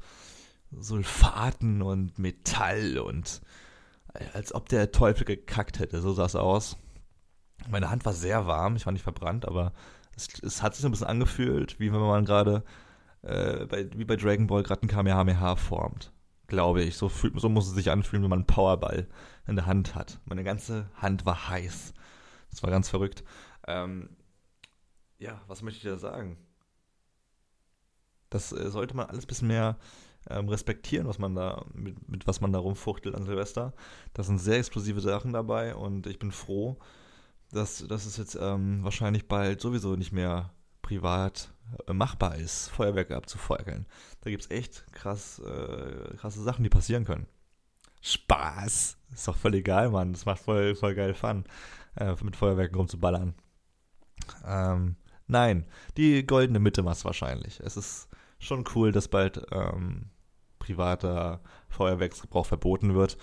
Sulfaten 0.72 1.82
und 1.82 2.18
Metall 2.18 2.98
und 2.98 3.42
äh, 4.14 4.24
als 4.34 4.54
ob 4.54 4.70
der 4.70 4.92
Teufel 4.92 5.26
gekackt 5.26 5.80
hätte. 5.80 6.02
So 6.02 6.14
sah 6.14 6.26
es 6.26 6.36
aus. 6.36 6.78
Meine 7.70 7.92
Hand 7.92 8.06
war 8.06 8.14
sehr 8.14 8.48
warm, 8.48 8.76
ich 8.76 8.86
war 8.86 8.94
nicht 8.94 9.04
verbrannt, 9.04 9.48
aber 9.48 9.74
es, 10.16 10.28
es 10.42 10.64
hat 10.64 10.76
sich 10.76 10.86
ein 10.86 10.92
bisschen 10.92 11.08
angefühlt, 11.08 11.80
wie 11.80 11.92
wenn 11.92 12.00
man 12.00 12.26
gerade 12.26 12.64
äh, 13.22 13.66
bei, 13.66 13.88
wie 13.96 14.06
bei 14.06 14.16
Dragon 14.16 14.48
Ball 14.48 14.64
gerade 14.64 14.84
ein 14.84 14.88
Kamehameha 14.88 15.56
formt. 15.56 16.12
Glaube 16.48 16.84
ich. 16.84 16.98
So, 16.98 17.08
fühlt, 17.08 17.40
so 17.40 17.50
muss 17.50 17.68
es 17.68 17.76
sich 17.76 17.92
anfühlen, 17.92 18.24
wenn 18.24 18.30
man 18.30 18.40
einen 18.40 18.48
Powerball 18.48 19.08
in 19.48 19.56
der 19.56 19.68
Hand 19.68 19.96
hat. 19.96 20.20
Meine 20.26 20.44
ganze 20.44 20.90
Hand 20.96 21.26
war 21.26 21.50
heiß. 21.50 21.94
Das 22.50 22.64
war 22.64 22.72
ganz 22.72 22.90
verrückt. 22.90 23.24
Ähm, 23.68 24.10
ja, 25.18 25.40
was 25.48 25.62
möchte 25.62 25.78
ich 25.78 25.84
da 25.84 25.98
sagen? 25.98 26.38
Das 28.32 28.52
äh, 28.52 28.72
sollte 28.72 28.96
man 28.96 29.08
alles 29.08 29.26
ein 29.26 29.28
bisschen 29.28 29.48
mehr 29.50 29.78
ähm, 30.30 30.50
respektieren, 30.50 31.08
was 31.08 31.20
man 31.20 31.36
da, 31.36 31.66
mit, 31.74 32.10
mit, 32.10 32.28
was 32.28 32.42
man 32.42 32.52
da 32.52 32.60
rumfuchtelt 32.60 33.14
an 33.14 33.26
Silvester. 33.26 33.74
Da 34.14 34.24
sind 34.24 34.40
sehr 34.40 34.58
explosive 34.58 35.02
Sachen 35.02 35.34
dabei 35.34 35.76
und 35.76 36.08
ich 36.08 36.18
bin 36.18 36.32
froh, 36.32 36.78
dass, 37.52 37.86
dass 37.88 38.06
es 38.06 38.18
jetzt 38.18 38.36
ähm, 38.40 38.84
wahrscheinlich 38.84 39.28
bald 39.28 39.62
sowieso 39.62 39.96
nicht 39.96 40.12
mehr 40.12 40.52
privat 40.82 41.54
äh, 41.88 41.94
machbar 41.94 42.36
ist, 42.36 42.70
Feuerwerke 42.70 43.16
abzufeuern. 43.16 43.86
Da 44.22 44.30
gibt 44.30 44.44
es 44.44 44.52
echt 44.52 44.92
krass, 44.94 45.40
äh, 45.40 46.16
krasse 46.18 46.42
Sachen, 46.42 46.64
die 46.64 46.70
passieren 46.70 47.06
können. 47.06 47.28
Spaß! 48.02 48.98
Ist 49.14 49.28
doch 49.28 49.38
voll 49.38 49.56
egal, 49.56 49.92
Mann. 49.92 50.14
Das 50.14 50.26
macht 50.26 50.40
voll, 50.40 50.76
voll 50.76 50.96
geil 50.96 51.14
Fun, 51.14 51.44
äh, 51.96 52.16
mit 52.24 52.36
Feuerwerken 52.36 52.78
rumzuballern. 52.78 53.36
Ähm, 54.46 54.96
nein, 55.28 55.66
die 55.98 56.26
goldene 56.26 56.60
Mitte 56.60 56.84
macht 56.84 56.98
es 56.98 57.06
wahrscheinlich. 57.06 57.60
Es 57.60 57.76
ist 57.76 58.08
schon 58.42 58.66
cool, 58.76 58.92
dass 58.92 59.08
bald 59.08 59.46
ähm, 59.52 60.10
privater 60.60 61.42
Feuerwerksgebrauch 61.70 62.46
verboten 62.46 62.94
wird. 62.94 63.18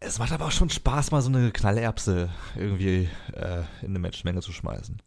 Es 0.00 0.18
macht 0.18 0.32
aber 0.32 0.46
auch 0.46 0.52
schon 0.52 0.70
Spaß, 0.70 1.10
mal 1.10 1.22
so 1.22 1.30
eine 1.30 1.50
Knallerbse 1.50 2.30
irgendwie 2.54 3.08
äh, 3.32 3.62
in 3.82 3.88
eine 3.88 3.98
Menschenmenge 3.98 4.42
zu 4.42 4.52
schmeißen. 4.52 5.00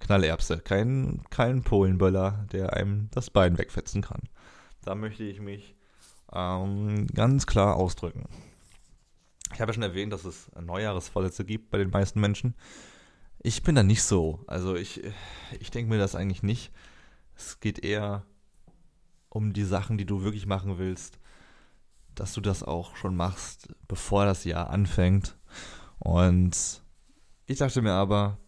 Knallerbse, 0.00 0.58
kein, 0.58 1.22
kein 1.30 1.62
Polenböller, 1.62 2.46
der 2.52 2.74
einem 2.74 3.08
das 3.12 3.30
Bein 3.30 3.58
wegfetzen 3.58 4.02
kann. 4.02 4.22
Da 4.82 4.94
möchte 4.94 5.24
ich 5.24 5.40
mich 5.40 5.76
ähm, 6.32 7.06
ganz 7.08 7.46
klar 7.46 7.76
ausdrücken. 7.76 8.28
Ich 9.54 9.60
habe 9.60 9.70
ja 9.70 9.74
schon 9.74 9.82
erwähnt, 9.82 10.12
dass 10.12 10.24
es 10.24 10.50
Neujahresvorsätze 10.60 11.44
gibt 11.44 11.70
bei 11.70 11.78
den 11.78 11.90
meisten 11.90 12.20
Menschen. 12.20 12.54
Ich 13.42 13.62
bin 13.62 13.74
da 13.74 13.82
nicht 13.82 14.02
so. 14.02 14.40
Also 14.46 14.74
ich, 14.74 15.02
ich 15.60 15.70
denke 15.70 15.90
mir 15.90 15.98
das 15.98 16.14
eigentlich 16.14 16.42
nicht. 16.42 16.72
Es 17.36 17.60
geht 17.60 17.84
eher 17.84 18.24
um 19.28 19.52
die 19.52 19.64
Sachen, 19.64 19.98
die 19.98 20.06
du 20.06 20.22
wirklich 20.22 20.46
machen 20.46 20.78
willst, 20.78 21.18
dass 22.14 22.32
du 22.32 22.40
das 22.40 22.62
auch 22.62 22.96
schon 22.96 23.14
machst, 23.14 23.68
bevor 23.86 24.24
das 24.24 24.44
Jahr 24.44 24.70
anfängt. 24.70 25.36
Und 25.98 26.82
ich 27.46 27.58
dachte 27.58 27.82
mir 27.82 27.92
aber, 27.92 28.38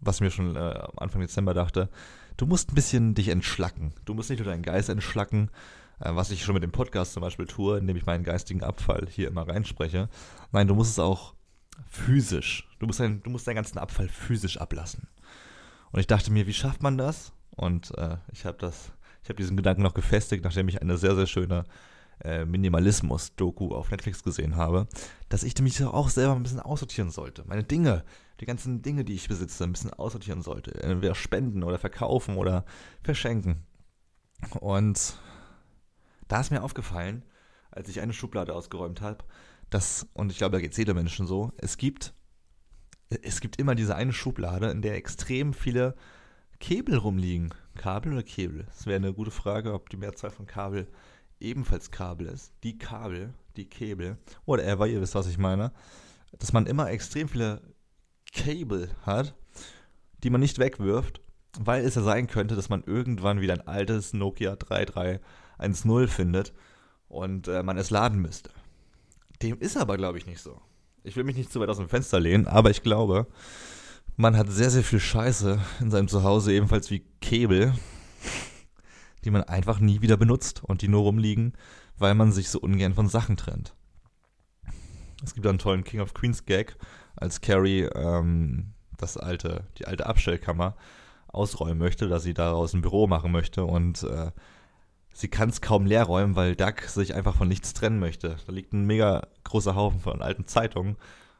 was 0.00 0.16
ich 0.16 0.22
mir 0.22 0.30
schon 0.30 0.56
äh, 0.56 0.82
Anfang 0.96 1.20
Dezember 1.20 1.54
dachte, 1.54 1.88
du 2.36 2.46
musst 2.46 2.70
ein 2.70 2.74
bisschen 2.74 3.14
dich 3.14 3.28
entschlacken. 3.28 3.92
Du 4.04 4.14
musst 4.14 4.30
nicht 4.30 4.40
nur 4.40 4.50
deinen 4.50 4.62
Geist 4.62 4.88
entschlacken, 4.88 5.50
äh, 6.00 6.14
was 6.14 6.30
ich 6.30 6.44
schon 6.44 6.54
mit 6.54 6.62
dem 6.62 6.72
Podcast 6.72 7.12
zum 7.12 7.22
Beispiel 7.22 7.46
tue, 7.46 7.78
indem 7.78 7.96
ich 7.96 8.06
meinen 8.06 8.24
geistigen 8.24 8.62
Abfall 8.62 9.06
hier 9.08 9.28
immer 9.28 9.48
reinspreche. 9.48 10.08
Nein, 10.52 10.68
du 10.68 10.74
musst 10.74 10.90
es 10.90 10.98
auch 10.98 11.34
physisch. 11.88 12.68
Du 12.78 12.86
musst, 12.86 13.00
dein, 13.00 13.22
du 13.22 13.30
musst 13.30 13.46
deinen 13.46 13.56
ganzen 13.56 13.78
Abfall 13.78 14.08
physisch 14.08 14.58
ablassen. 14.58 15.08
Und 15.96 16.00
ich 16.00 16.06
dachte 16.06 16.30
mir, 16.30 16.46
wie 16.46 16.52
schafft 16.52 16.82
man 16.82 16.98
das? 16.98 17.32
Und 17.56 17.96
äh, 17.96 18.18
ich 18.30 18.44
habe 18.44 18.58
das, 18.58 18.92
ich 19.22 19.30
habe 19.30 19.38
diesen 19.38 19.56
Gedanken 19.56 19.80
noch 19.80 19.94
gefestigt, 19.94 20.44
nachdem 20.44 20.68
ich 20.68 20.82
eine 20.82 20.98
sehr, 20.98 21.16
sehr 21.16 21.26
schöne 21.26 21.64
äh, 22.22 22.44
Minimalismus-Doku 22.44 23.74
auf 23.74 23.90
Netflix 23.90 24.22
gesehen 24.22 24.56
habe, 24.56 24.88
dass 25.30 25.42
ich 25.42 25.58
mich 25.62 25.82
auch 25.82 26.10
selber 26.10 26.36
ein 26.36 26.42
bisschen 26.42 26.60
aussortieren 26.60 27.10
sollte. 27.10 27.44
Meine 27.46 27.64
Dinge, 27.64 28.04
die 28.40 28.44
ganzen 28.44 28.82
Dinge, 28.82 29.06
die 29.06 29.14
ich 29.14 29.26
besitze, 29.26 29.64
ein 29.64 29.72
bisschen 29.72 29.90
aussortieren 29.94 30.42
sollte. 30.42 30.74
Entweder 30.82 31.14
spenden 31.14 31.62
oder 31.62 31.78
verkaufen 31.78 32.36
oder 32.36 32.66
verschenken. 33.02 33.64
Und 34.60 35.16
da 36.28 36.42
ist 36.42 36.50
mir 36.50 36.62
aufgefallen, 36.62 37.24
als 37.70 37.88
ich 37.88 38.02
eine 38.02 38.12
Schublade 38.12 38.54
ausgeräumt 38.54 39.00
habe, 39.00 39.24
dass, 39.70 40.06
und 40.12 40.30
ich 40.30 40.36
glaube, 40.36 40.52
da 40.52 40.60
geht 40.60 40.72
es 40.72 40.76
jedem 40.76 40.96
Menschen 40.96 41.26
so, 41.26 41.52
es 41.56 41.78
gibt, 41.78 42.12
es 43.08 43.40
gibt 43.40 43.58
immer 43.58 43.74
diese 43.74 43.94
eine 43.94 44.12
Schublade, 44.12 44.70
in 44.70 44.82
der 44.82 44.96
extrem 44.96 45.54
viele 45.54 45.94
Kabel 46.60 46.96
rumliegen. 46.96 47.54
Kabel 47.76 48.12
oder 48.12 48.22
Kabel? 48.22 48.64
Das 48.66 48.86
wäre 48.86 48.96
eine 48.96 49.12
gute 49.12 49.30
Frage, 49.30 49.72
ob 49.74 49.90
die 49.90 49.96
Mehrzahl 49.96 50.30
von 50.30 50.46
Kabel 50.46 50.88
ebenfalls 51.40 51.90
Kabel 51.90 52.26
ist. 52.26 52.52
Die 52.62 52.78
Kabel, 52.78 53.34
die 53.56 53.68
Kabel, 53.68 54.16
whatever, 54.46 54.86
ihr 54.86 55.00
wisst, 55.00 55.14
was 55.14 55.28
ich 55.28 55.38
meine. 55.38 55.72
Dass 56.38 56.52
man 56.52 56.66
immer 56.66 56.90
extrem 56.90 57.28
viele 57.28 57.60
Kabel 58.32 58.90
hat, 59.02 59.34
die 60.22 60.30
man 60.30 60.40
nicht 60.40 60.58
wegwirft, 60.58 61.20
weil 61.58 61.84
es 61.84 61.94
ja 61.94 62.02
sein 62.02 62.26
könnte, 62.26 62.56
dass 62.56 62.68
man 62.68 62.82
irgendwann 62.84 63.40
wieder 63.40 63.54
ein 63.54 63.66
altes 63.66 64.12
Nokia 64.12 64.56
3310 64.56 66.08
findet 66.08 66.52
und 67.08 67.48
äh, 67.48 67.62
man 67.62 67.78
es 67.78 67.90
laden 67.90 68.20
müsste. 68.20 68.50
Dem 69.42 69.60
ist 69.60 69.76
aber, 69.76 69.96
glaube 69.96 70.18
ich, 70.18 70.26
nicht 70.26 70.40
so. 70.40 70.60
Ich 71.06 71.14
will 71.14 71.22
mich 71.22 71.36
nicht 71.36 71.52
zu 71.52 71.60
weit 71.60 71.68
aus 71.68 71.76
dem 71.76 71.88
Fenster 71.88 72.18
lehnen, 72.18 72.48
aber 72.48 72.70
ich 72.70 72.82
glaube, 72.82 73.28
man 74.16 74.36
hat 74.36 74.50
sehr, 74.50 74.70
sehr 74.70 74.82
viel 74.82 74.98
Scheiße 74.98 75.60
in 75.80 75.92
seinem 75.92 76.08
Zuhause, 76.08 76.52
ebenfalls 76.52 76.90
wie 76.90 77.04
Kabel, 77.20 77.74
die 79.24 79.30
man 79.30 79.44
einfach 79.44 79.78
nie 79.78 80.02
wieder 80.02 80.16
benutzt 80.16 80.64
und 80.64 80.82
die 80.82 80.88
nur 80.88 81.02
rumliegen, 81.02 81.52
weil 81.96 82.16
man 82.16 82.32
sich 82.32 82.50
so 82.50 82.58
ungern 82.58 82.94
von 82.94 83.08
Sachen 83.08 83.36
trennt. 83.36 83.76
Es 85.22 85.32
gibt 85.32 85.46
einen 85.46 85.58
tollen 85.58 85.84
King 85.84 86.00
of 86.00 86.12
Queens 86.12 86.44
Gag, 86.44 86.76
als 87.14 87.40
Carrie 87.40 87.82
ähm, 87.82 88.72
das 88.98 89.16
alte, 89.16 89.64
die 89.78 89.86
alte 89.86 90.06
Abstellkammer 90.06 90.76
ausräumen 91.28 91.78
möchte, 91.78 92.08
dass 92.08 92.24
sie 92.24 92.34
daraus 92.34 92.74
ein 92.74 92.82
Büro 92.82 93.06
machen 93.06 93.30
möchte 93.30 93.64
und 93.64 94.02
äh, 94.02 94.32
sie 95.16 95.28
kann 95.28 95.48
es 95.48 95.62
kaum 95.62 95.86
leer 95.86 96.04
räumen, 96.04 96.36
weil 96.36 96.54
Doug 96.54 96.82
sich 96.86 97.14
einfach 97.14 97.34
von 97.34 97.48
nichts 97.48 97.72
trennen 97.72 97.98
möchte. 97.98 98.36
Da 98.46 98.52
liegt 98.52 98.74
ein 98.74 98.84
mega 98.84 99.26
großer 99.44 99.74
Haufen 99.74 99.98
von 99.98 100.20
alten 100.20 100.46
Zeitungen 100.46 100.96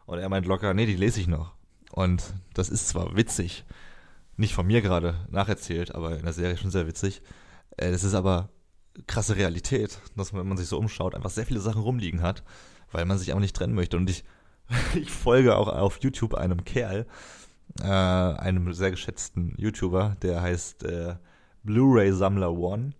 und 0.07 0.19
er 0.19 0.31
meint 0.31 0.47
locker, 0.47 0.73
nee, 0.73 0.87
die 0.87 0.97
lese 0.97 1.21
ich 1.21 1.27
noch. 1.27 1.53
Und 1.93 2.33
das 2.55 2.71
ist 2.71 2.89
zwar 2.89 3.17
witzig, 3.17 3.65
nicht 4.39 4.55
von 4.55 4.67
mir 4.67 4.81
gerade 4.81 5.15
nacherzählt, 5.31 5.95
aber 5.95 6.17
in 6.17 6.25
der 6.25 6.33
Serie 6.33 6.57
schon 6.57 6.71
sehr 6.71 6.87
witzig. 6.87 7.21
Äh, 7.77 7.93
das 7.93 8.03
ist 8.03 8.15
aber 8.15 8.49
krasse 9.07 9.37
Realität, 9.37 10.01
dass 10.17 10.33
man, 10.33 10.41
wenn 10.41 10.49
man 10.49 10.57
sich 10.57 10.69
so 10.69 10.79
umschaut, 10.79 11.15
einfach 11.15 11.31
sehr 11.31 11.45
viele 11.45 11.61
Sachen 11.61 11.83
rumliegen 11.83 12.23
hat, 12.23 12.43
weil 12.93 13.05
man 13.05 13.19
sich 13.19 13.29
einfach 13.29 13.43
nicht 13.43 13.57
trennen 13.57 13.75
möchte. 13.75 13.99
Und 13.99 14.09
ich, 14.09 14.25
ich 14.95 15.11
folge 15.11 15.55
auch 15.55 15.69
auf 15.69 15.99
YouTube 16.01 16.35
einem 16.35 16.65
Kerl, 16.65 17.07
äh, 17.83 17.85
einem 17.85 18.73
sehr 18.73 18.91
geschätzten 18.91 19.55
YouTuber, 19.59 20.17
der 20.23 20.41
heißt 20.41 20.85
äh, 20.85 21.17
Blu-ray 21.63 22.13
Sammler 22.13 22.53
One. 22.53 22.93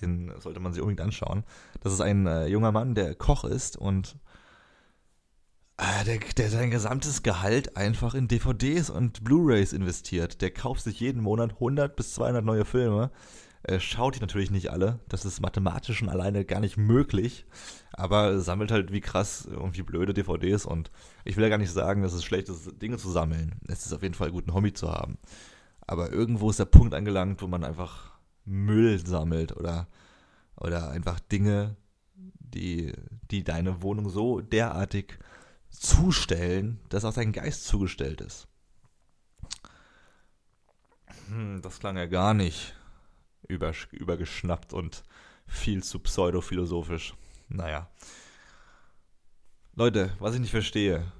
Den 0.00 0.32
sollte 0.38 0.60
man 0.60 0.72
sich 0.72 0.82
unbedingt 0.82 1.00
anschauen. 1.00 1.44
Das 1.80 1.92
ist 1.92 2.00
ein 2.00 2.26
äh, 2.26 2.46
junger 2.46 2.72
Mann, 2.72 2.94
der 2.94 3.14
Koch 3.14 3.44
ist 3.44 3.76
und 3.76 4.16
äh, 5.76 6.04
der, 6.04 6.18
der 6.36 6.50
sein 6.50 6.70
gesamtes 6.70 7.22
Gehalt 7.22 7.76
einfach 7.76 8.14
in 8.14 8.28
DVDs 8.28 8.90
und 8.90 9.24
Blu-rays 9.24 9.72
investiert. 9.72 10.40
Der 10.40 10.50
kauft 10.50 10.82
sich 10.82 11.00
jeden 11.00 11.22
Monat 11.22 11.52
100 11.54 11.94
bis 11.96 12.14
200 12.14 12.44
neue 12.44 12.64
Filme 12.64 13.10
äh, 13.64 13.80
schaut 13.80 14.16
die 14.16 14.20
natürlich 14.20 14.50
nicht 14.50 14.70
alle. 14.70 15.00
Das 15.08 15.24
ist 15.24 15.40
mathematisch 15.40 15.98
schon 15.98 16.08
alleine 16.08 16.44
gar 16.44 16.60
nicht 16.60 16.76
möglich. 16.76 17.44
Aber 17.92 18.40
sammelt 18.40 18.70
halt 18.70 18.92
wie 18.92 19.00
krass 19.00 19.46
und 19.46 19.76
wie 19.76 19.82
blöde 19.82 20.14
DVDs. 20.14 20.64
Und 20.64 20.90
ich 21.24 21.36
will 21.36 21.44
ja 21.44 21.50
gar 21.50 21.58
nicht 21.58 21.72
sagen, 21.72 22.02
dass 22.02 22.12
es 22.12 22.24
schlecht 22.24 22.48
ist, 22.48 22.80
Dinge 22.80 22.98
zu 22.98 23.10
sammeln. 23.10 23.56
Es 23.66 23.86
ist 23.86 23.92
auf 23.92 24.02
jeden 24.02 24.14
Fall 24.14 24.30
gut, 24.30 24.46
ein 24.46 24.54
Hobby 24.54 24.72
zu 24.72 24.90
haben. 24.90 25.18
Aber 25.86 26.12
irgendwo 26.12 26.50
ist 26.50 26.58
der 26.58 26.66
Punkt 26.66 26.94
angelangt, 26.94 27.42
wo 27.42 27.46
man 27.46 27.64
einfach 27.64 28.12
Müll 28.48 29.04
sammelt 29.04 29.56
oder, 29.56 29.88
oder 30.56 30.90
einfach 30.90 31.20
Dinge, 31.20 31.76
die, 32.14 32.92
die 33.30 33.44
deine 33.44 33.82
Wohnung 33.82 34.08
so 34.08 34.40
derartig 34.40 35.18
zustellen, 35.70 36.80
dass 36.88 37.04
auch 37.04 37.14
dein 37.14 37.32
Geist 37.32 37.64
zugestellt 37.66 38.20
ist. 38.20 38.48
Hm, 41.28 41.60
das 41.62 41.78
klang 41.78 41.96
ja 41.96 42.06
gar 42.06 42.34
nicht 42.34 42.74
übergeschnappt 43.46 44.72
und 44.72 45.02
viel 45.46 45.82
zu 45.82 46.00
pseudophilosophisch. 46.00 47.14
Naja. 47.48 47.90
Leute, 49.74 50.14
was 50.18 50.34
ich 50.34 50.40
nicht 50.40 50.50
verstehe. 50.50 51.12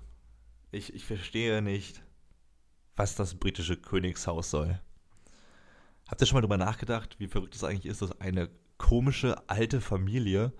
Ich, 0.70 0.92
ich 0.92 1.04
verstehe 1.04 1.62
nicht, 1.62 2.02
was 2.97 3.14
das 3.14 3.35
britische 3.35 3.76
Königshaus 3.76 4.50
soll. 4.50 4.80
Habt 6.09 6.21
ihr 6.21 6.27
schon 6.27 6.37
mal 6.37 6.41
darüber 6.41 6.57
nachgedacht, 6.57 7.17
wie 7.19 7.29
verrückt 7.29 7.55
es 7.55 7.62
eigentlich 7.62 7.87
ist, 7.87 8.03
dass 8.03 8.19
eine 8.21 8.49
komische 8.79 9.49
alte 9.49 9.81
Familie, 9.81 10.53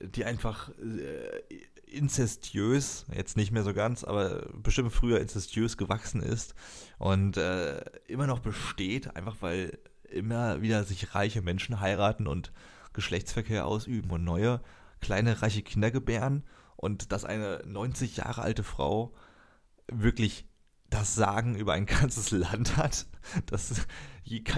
die 0.00 0.24
einfach 0.24 0.70
äh, 0.78 1.42
inzestiös, 1.86 3.04
jetzt 3.12 3.36
nicht 3.36 3.50
mehr 3.50 3.64
so 3.64 3.74
ganz, 3.74 4.04
aber 4.04 4.48
bestimmt 4.54 4.92
früher 4.92 5.20
inzestiös 5.20 5.76
gewachsen 5.76 6.22
ist 6.22 6.54
und 6.98 7.36
äh, 7.36 7.84
immer 8.06 8.26
noch 8.26 8.38
besteht, 8.38 9.14
einfach 9.16 9.36
weil 9.40 9.78
immer 10.08 10.62
wieder 10.62 10.84
sich 10.84 11.14
reiche 11.14 11.42
Menschen 11.42 11.80
heiraten 11.80 12.26
und 12.26 12.52
Geschlechtsverkehr 12.92 13.66
ausüben 13.66 14.10
und 14.10 14.24
neue 14.24 14.60
kleine 15.00 15.42
reiche 15.42 15.62
Kinder 15.62 15.90
gebären 15.90 16.44
und 16.76 17.12
dass 17.12 17.24
eine 17.24 17.62
90 17.66 18.18
Jahre 18.18 18.42
alte 18.42 18.62
Frau 18.62 19.14
wirklich 19.88 20.46
das 20.92 21.14
Sagen 21.14 21.56
über 21.56 21.72
ein 21.72 21.86
ganzes 21.86 22.30
Land 22.30 22.76
hat, 22.76 23.06
dass 23.46 23.86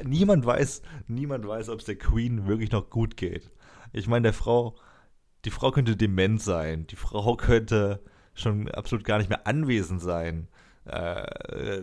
niemand 0.05 0.45
weiß, 0.45 0.83
niemand 1.07 1.47
weiß, 1.47 1.69
ob 1.69 1.81
es 1.81 1.87
der 1.87 1.97
Queen 1.97 2.47
wirklich 2.47 2.73
noch 2.73 2.91
gut 2.91 3.17
geht. 3.17 3.51
Ich 3.93 4.09
meine, 4.09 4.25
der 4.25 4.33
Frau, 4.33 4.77
die 5.45 5.51
Frau 5.51 5.71
könnte 5.71 5.97
dement 5.97 6.43
sein, 6.43 6.87
die 6.89 6.97
Frau 6.97 7.37
könnte 7.37 8.03
schon 8.35 8.69
absolut 8.71 9.05
gar 9.05 9.19
nicht 9.19 9.31
mehr 9.31 9.47
anwesend 9.47 10.03
sein, 10.03 10.49
äh, 10.87 11.83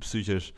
psychisch. 0.00 0.52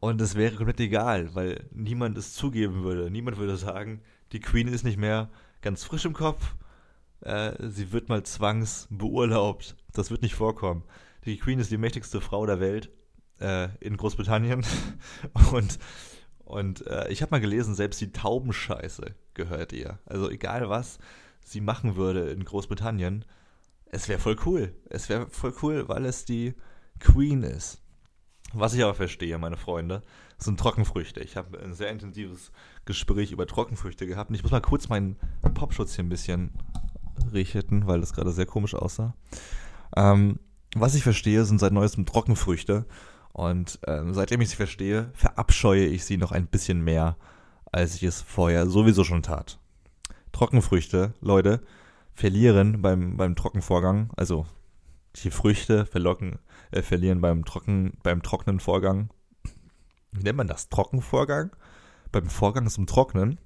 Und 0.00 0.20
es 0.20 0.34
wäre 0.34 0.56
komplett 0.56 0.80
egal, 0.80 1.32
weil 1.36 1.64
niemand 1.70 2.18
es 2.18 2.34
zugeben 2.34 2.82
würde. 2.82 3.08
Niemand 3.08 3.38
würde 3.38 3.56
sagen, 3.56 4.02
die 4.32 4.40
Queen 4.40 4.66
ist 4.66 4.82
nicht 4.82 4.98
mehr 4.98 5.30
ganz 5.60 5.84
frisch 5.84 6.04
im 6.04 6.12
Kopf. 6.12 6.56
Äh, 7.20 7.52
sie 7.68 7.92
wird 7.92 8.08
mal 8.08 8.24
zwangsbeurlaubt. 8.24 9.76
Das 9.92 10.10
wird 10.10 10.22
nicht 10.22 10.34
vorkommen. 10.34 10.82
Die 11.24 11.38
Queen 11.38 11.58
ist 11.58 11.70
die 11.70 11.78
mächtigste 11.78 12.20
Frau 12.20 12.46
der 12.46 12.60
Welt 12.60 12.90
äh, 13.40 13.68
in 13.80 13.96
Großbritannien. 13.96 14.64
und 15.52 15.78
und 16.44 16.86
äh, 16.86 17.08
ich 17.08 17.22
habe 17.22 17.30
mal 17.30 17.40
gelesen, 17.40 17.74
selbst 17.74 18.00
die 18.02 18.12
Taubenscheiße 18.12 19.14
gehört 19.32 19.72
ihr. 19.72 19.98
Also 20.04 20.28
egal 20.28 20.68
was 20.68 20.98
sie 21.40 21.62
machen 21.62 21.96
würde 21.96 22.30
in 22.30 22.44
Großbritannien, 22.44 23.24
es 23.86 24.08
wäre 24.08 24.18
voll 24.18 24.36
cool. 24.44 24.74
Es 24.90 25.08
wäre 25.08 25.28
voll 25.30 25.54
cool, 25.62 25.88
weil 25.88 26.04
es 26.04 26.26
die 26.26 26.54
Queen 26.98 27.42
ist. 27.42 27.80
Was 28.52 28.74
ich 28.74 28.82
aber 28.82 28.94
verstehe, 28.94 29.38
meine 29.38 29.56
Freunde, 29.56 30.02
sind 30.36 30.60
Trockenfrüchte. 30.60 31.20
Ich 31.20 31.36
habe 31.36 31.58
ein 31.58 31.72
sehr 31.72 31.90
intensives 31.90 32.52
Gespräch 32.84 33.32
über 33.32 33.46
Trockenfrüchte 33.46 34.06
gehabt. 34.06 34.28
Und 34.28 34.36
ich 34.36 34.42
muss 34.42 34.52
mal 34.52 34.60
kurz 34.60 34.88
meinen 34.88 35.16
Popschutz 35.54 35.94
hier 35.94 36.04
ein 36.04 36.10
bisschen 36.10 36.50
richten, 37.32 37.86
weil 37.86 38.00
das 38.00 38.12
gerade 38.12 38.30
sehr 38.30 38.46
komisch 38.46 38.74
aussah. 38.74 39.14
Ähm, 39.96 40.38
was 40.74 40.94
ich 40.94 41.02
verstehe, 41.02 41.44
sind 41.44 41.58
seit 41.58 41.72
neuestem 41.72 42.06
Trockenfrüchte. 42.06 42.86
Und 43.32 43.78
ähm, 43.86 44.12
seitdem 44.12 44.40
ich 44.40 44.50
sie 44.50 44.56
verstehe, 44.56 45.10
verabscheue 45.14 45.86
ich 45.86 46.04
sie 46.04 46.16
noch 46.16 46.32
ein 46.32 46.46
bisschen 46.46 46.82
mehr, 46.82 47.16
als 47.70 47.94
ich 47.94 48.02
es 48.02 48.20
vorher 48.20 48.66
sowieso 48.66 49.04
schon 49.04 49.22
tat. 49.22 49.58
Trockenfrüchte, 50.32 51.14
Leute, 51.20 51.60
verlieren 52.14 52.82
beim, 52.82 53.16
beim 53.16 53.34
Trockenvorgang, 53.34 54.10
also 54.16 54.46
die 55.16 55.30
Früchte 55.30 55.86
verlocken, 55.86 56.38
äh, 56.70 56.82
verlieren 56.82 57.20
beim, 57.20 57.44
Trocken, 57.44 57.94
beim 58.02 58.22
trockenen 58.22 58.60
Vorgang. 58.60 59.10
Wie 60.10 60.22
nennt 60.22 60.36
man 60.36 60.46
das? 60.46 60.68
Trockenvorgang? 60.68 61.50
Beim 62.10 62.28
Vorgang 62.28 62.68
zum 62.68 62.86
Trocknen 62.86 63.38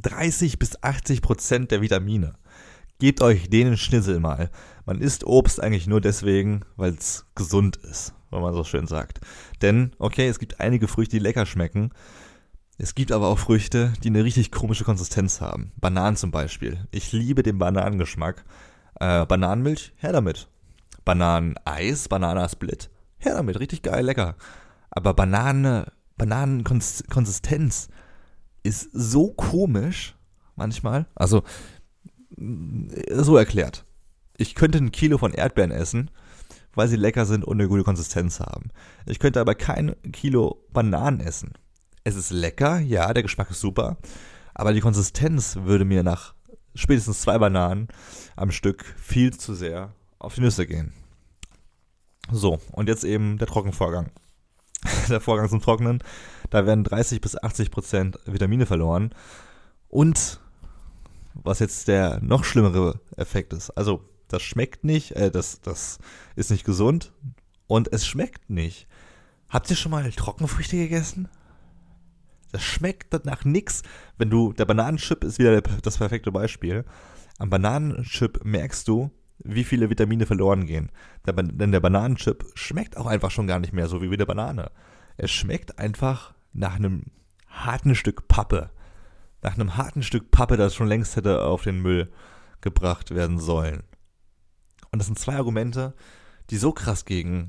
30 0.00 0.58
bis 0.58 0.82
80 0.82 1.22
Prozent 1.22 1.70
der 1.70 1.82
Vitamine. 1.82 2.34
Gebt 2.98 3.20
euch 3.20 3.50
denen 3.50 3.76
Schnitzel 3.76 4.20
mal. 4.20 4.50
Man 4.86 5.00
isst 5.00 5.24
Obst 5.24 5.60
eigentlich 5.60 5.86
nur 5.86 6.00
deswegen, 6.00 6.64
weil 6.76 6.92
es 6.94 7.26
gesund 7.34 7.76
ist, 7.76 8.14
wenn 8.30 8.40
man 8.40 8.54
so 8.54 8.64
schön 8.64 8.86
sagt. 8.86 9.20
Denn, 9.62 9.92
okay, 9.98 10.28
es 10.28 10.38
gibt 10.38 10.60
einige 10.60 10.88
Früchte, 10.88 11.16
die 11.16 11.22
lecker 11.22 11.46
schmecken. 11.46 11.90
Es 12.76 12.94
gibt 12.94 13.12
aber 13.12 13.28
auch 13.28 13.38
Früchte, 13.38 13.92
die 14.02 14.08
eine 14.08 14.24
richtig 14.24 14.50
komische 14.50 14.84
Konsistenz 14.84 15.40
haben. 15.40 15.72
Bananen 15.76 16.16
zum 16.16 16.30
Beispiel. 16.30 16.86
Ich 16.90 17.12
liebe 17.12 17.42
den 17.42 17.58
Bananengeschmack. 17.58 18.44
Äh, 19.00 19.26
Bananenmilch, 19.26 19.92
her 19.96 20.12
damit. 20.12 20.48
Bananeneis, 21.04 22.08
Bananasplit. 22.08 22.90
Ja, 23.22 23.34
damit, 23.34 23.58
richtig 23.60 23.82
geil, 23.82 24.04
lecker. 24.04 24.36
Aber 24.90 25.14
Banane, 25.14 25.92
Bananenkonsistenz 26.16 27.88
ist 28.62 28.88
so 28.92 29.32
komisch 29.32 30.16
manchmal. 30.56 31.06
Also, 31.14 31.42
so 32.36 33.36
erklärt. 33.36 33.84
Ich 34.36 34.54
könnte 34.54 34.78
ein 34.78 34.92
Kilo 34.92 35.18
von 35.18 35.32
Erdbeeren 35.32 35.70
essen, 35.70 36.10
weil 36.74 36.88
sie 36.88 36.96
lecker 36.96 37.26
sind 37.26 37.44
und 37.44 37.60
eine 37.60 37.68
gute 37.68 37.84
Konsistenz 37.84 38.40
haben. 38.40 38.70
Ich 39.06 39.18
könnte 39.18 39.40
aber 39.40 39.54
kein 39.54 39.94
Kilo 40.12 40.64
Bananen 40.72 41.20
essen. 41.20 41.52
Es 42.02 42.16
ist 42.16 42.30
lecker, 42.30 42.80
ja, 42.80 43.12
der 43.14 43.22
Geschmack 43.22 43.50
ist 43.50 43.60
super, 43.60 43.96
aber 44.54 44.72
die 44.72 44.80
Konsistenz 44.80 45.56
würde 45.62 45.84
mir 45.84 46.02
nach 46.02 46.34
spätestens 46.74 47.20
zwei 47.20 47.38
Bananen 47.38 47.88
am 48.36 48.50
Stück 48.50 48.84
viel 48.96 49.32
zu 49.32 49.54
sehr 49.54 49.94
auf 50.18 50.34
die 50.34 50.40
Nüsse 50.40 50.66
gehen. 50.66 50.92
So, 52.30 52.58
und 52.72 52.88
jetzt 52.88 53.04
eben 53.04 53.38
der 53.38 53.46
Trockenvorgang. 53.46 54.10
der 55.08 55.20
Vorgang 55.20 55.48
zum 55.48 55.60
Trocknen. 55.60 56.02
Da 56.50 56.66
werden 56.66 56.84
30 56.84 57.20
bis 57.20 57.42
80 57.42 57.70
Prozent 57.70 58.18
Vitamine 58.26 58.66
verloren. 58.66 59.14
Und 59.88 60.40
was 61.34 61.58
jetzt 61.58 61.88
der 61.88 62.20
noch 62.22 62.44
schlimmere 62.44 63.00
Effekt 63.16 63.52
ist. 63.52 63.70
Also, 63.70 64.08
das 64.28 64.42
schmeckt 64.42 64.84
nicht, 64.84 65.12
äh, 65.12 65.30
das, 65.30 65.60
das 65.60 65.98
ist 66.36 66.50
nicht 66.50 66.64
gesund 66.64 67.12
und 67.66 67.92
es 67.92 68.06
schmeckt 68.06 68.50
nicht. 68.50 68.86
Habt 69.48 69.70
ihr 69.70 69.76
schon 69.76 69.92
mal 69.92 70.10
Trockenfrüchte 70.10 70.76
gegessen? 70.76 71.28
Das 72.52 72.62
schmeckt 72.62 73.24
nach 73.24 73.44
nix. 73.44 73.82
Wenn 74.16 74.30
du, 74.30 74.52
der 74.52 74.64
Bananenchip 74.64 75.24
ist 75.24 75.38
wieder 75.38 75.60
das 75.60 75.98
perfekte 75.98 76.30
Beispiel. 76.30 76.84
Am 77.38 77.50
Bananenchip 77.50 78.44
merkst 78.44 78.86
du, 78.86 79.10
wie 79.38 79.64
viele 79.64 79.90
Vitamine 79.90 80.26
verloren 80.26 80.66
gehen. 80.66 80.90
denn 81.26 81.72
der 81.72 81.80
Bananenchip 81.80 82.44
schmeckt 82.54 82.96
auch 82.96 83.06
einfach 83.06 83.30
schon 83.30 83.46
gar 83.46 83.58
nicht 83.58 83.72
mehr 83.72 83.88
so 83.88 84.00
wie 84.00 84.16
der 84.16 84.26
Banane. 84.26 84.70
Es 85.16 85.30
schmeckt 85.30 85.78
einfach 85.78 86.34
nach 86.52 86.76
einem 86.76 87.06
harten 87.48 87.94
Stück 87.94 88.28
Pappe. 88.28 88.70
Nach 89.44 89.54
einem 89.54 89.76
harten 89.76 90.02
Stück 90.02 90.30
Pappe, 90.30 90.56
das 90.56 90.74
schon 90.74 90.88
längst 90.88 91.16
hätte 91.16 91.44
auf 91.44 91.62
den 91.62 91.82
Müll 91.82 92.10
gebracht 92.62 93.14
werden 93.14 93.38
sollen. 93.38 93.82
Und 94.90 94.98
das 95.00 95.06
sind 95.06 95.18
zwei 95.18 95.36
Argumente, 95.36 95.92
die 96.48 96.56
so 96.56 96.72
krass 96.72 97.04
gegen 97.04 97.48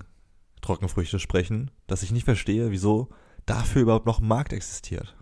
Trockenfrüchte 0.62 1.20
sprechen, 1.20 1.72
dass 1.88 2.04
ich 2.04 2.12
nicht 2.12 2.26
verstehe, 2.26 2.70
wieso 2.70 3.08
dafür 3.46 3.84
überhaupt 3.84 4.08
noch 4.08 4.20
ein 4.20 4.28
Markt 4.28 4.52
existiert. 4.52 5.16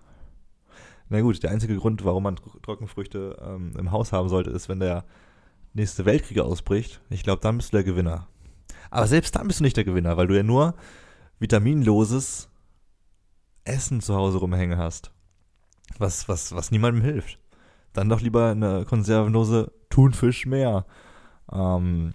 Na 1.10 1.22
gut, 1.22 1.44
der 1.44 1.52
einzige 1.52 1.78
Grund, 1.78 2.04
warum 2.06 2.24
man 2.24 2.38
Trockenfrüchte 2.64 3.38
ähm, 3.40 3.74
im 3.78 3.92
Haus 3.92 4.12
haben 4.12 4.30
sollte, 4.30 4.50
ist, 4.50 4.68
wenn 4.68 4.80
der 4.80 5.06
nächste 5.74 6.06
Weltkrieg 6.06 6.40
ausbricht. 6.40 7.02
Ich 7.12 7.22
glaube, 7.22 7.42
dann 7.42 7.58
bist 7.58 7.72
du 7.72 7.78
der 7.78 7.84
Gewinner. 7.84 8.28
Aber 8.90 9.06
selbst 9.06 9.36
dann 9.36 9.48
bist 9.48 9.60
du 9.60 9.64
nicht 9.64 9.78
der 9.78 9.84
Gewinner, 9.84 10.18
weil 10.18 10.26
du 10.26 10.36
ja 10.36 10.42
nur 10.42 10.74
vitaminloses 11.38 12.50
Essen 13.64 14.02
zu 14.02 14.16
Hause 14.16 14.40
rumhängen 14.40 14.80
hast 14.80 15.12
was, 16.00 16.28
was, 16.28 16.54
was 16.56 16.72
niemandem 16.72 17.04
hilft. 17.04 17.40
Dann 17.94 18.10
doch 18.10 18.22
lieber 18.22 18.50
eine 18.50 18.86
konservenlose 18.86 19.72
Thunfisch 19.90 20.46
mehr 20.46 20.86
ähm, 21.52 22.14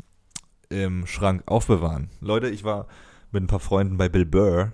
im 0.68 1.06
Schrank 1.06 1.42
aufbewahren. 1.46 2.10
Leute, 2.20 2.48
ich 2.48 2.64
war 2.64 2.86
mit 3.30 3.42
ein 3.42 3.46
paar 3.46 3.60
Freunden 3.60 3.96
bei 3.96 4.08
Bill 4.08 4.26
Burr 4.26 4.72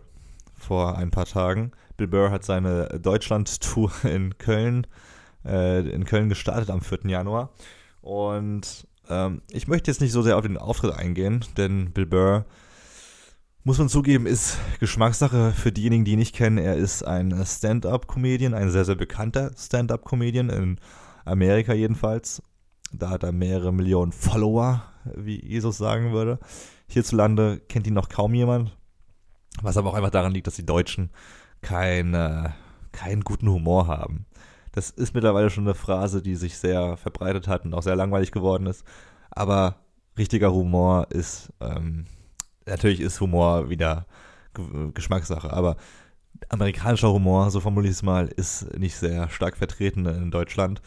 vor 0.55 0.97
ein 0.97 1.11
paar 1.11 1.27
Tagen. 1.27 1.73
Bill 1.97 2.09
Burr 2.09 2.31
hat 2.31 2.45
seine 2.45 2.87
Deutschland-Tour 3.01 3.93
in 4.05 4.39
Köln, 4.39 4.87
äh, 5.45 5.81
in 5.89 6.05
Köln 6.05 6.29
gestartet 6.29 6.71
am 6.71 6.81
4. 6.81 7.01
Januar. 7.05 7.51
Und 8.01 8.87
ähm, 9.09 9.43
ich 9.51 9.69
möchte 9.69 9.91
jetzt 9.91 10.01
nicht 10.01 10.13
so 10.13 10.23
sehr 10.23 10.37
auf 10.37 10.43
den 10.43 10.59
Auftritt 10.59 10.95
eingehen, 10.95 11.45
denn 11.57 11.91
Bill 11.93 12.07
Burr 12.07 12.45
muss 13.65 13.79
man 13.79 13.89
zugeben, 13.89 14.27
ist 14.27 14.59
Geschmackssache 14.79 15.53
für 15.53 15.73
diejenigen, 15.73 16.05
die 16.05 16.13
ihn 16.13 16.19
nicht 16.19 16.35
kennen. 16.35 16.59
Er 16.59 16.77
ist 16.77 17.03
ein 17.03 17.35
Stand-up-Comedian, 17.45 18.53
ein 18.53 18.71
sehr, 18.71 18.85
sehr 18.85 18.95
bekannter 18.95 19.53
Stand-up-Comedian, 19.57 20.51
in 20.51 20.79
Amerika 21.25 21.73
jedenfalls. 21.73 22.43
Da 22.93 23.09
hat 23.09 23.23
er 23.23 23.33
mehrere 23.33 23.73
Millionen 23.73 24.13
Follower, 24.13 24.83
wie 25.17 25.43
Jesus 25.43 25.79
sagen 25.79 26.13
würde. 26.13 26.39
Hierzulande 26.89 27.59
kennt 27.59 27.87
ihn 27.87 27.95
noch 27.95 28.11
kaum 28.11 28.35
jemand. 28.35 28.77
Was 29.63 29.79
aber 29.79 29.91
auch 29.91 29.95
einfach 29.95 30.11
daran 30.11 30.33
liegt, 30.33 30.47
dass 30.47 30.57
die 30.57 30.67
Deutschen 30.67 31.11
keine, 31.63 32.55
keinen 32.93 33.23
guten 33.23 33.49
Humor 33.49 33.87
haben. 33.87 34.27
Das 34.73 34.91
ist 34.91 35.15
mittlerweile 35.15 35.49
schon 35.49 35.65
eine 35.65 35.75
Phrase, 35.75 36.21
die 36.21 36.35
sich 36.35 36.59
sehr 36.59 36.99
verbreitet 36.99 37.49
hat 37.49 37.65
und 37.65 37.73
auch 37.73 37.83
sehr 37.83 37.97
langweilig 37.97 38.31
geworden 38.31 38.67
ist. 38.67 38.85
Aber 39.31 39.77
richtiger 40.19 40.53
Humor 40.53 41.07
ist 41.11 41.51
ähm, 41.61 42.05
natürlich 42.67 43.01
ist 43.01 43.21
Humor 43.21 43.71
wieder 43.71 44.07
Geschmackssache, 44.95 45.53
aber 45.53 45.77
amerikanischer 46.49 47.13
Humor, 47.13 47.51
so 47.51 47.61
formuliere 47.61 47.91
ich 47.91 47.99
es 47.99 48.03
mal, 48.03 48.29
ist 48.29 48.77
nicht 48.79 48.97
sehr 48.97 49.29
stark 49.29 49.57
vertreten 49.57 50.07
in 50.07 50.31
Deutschland. 50.31 50.81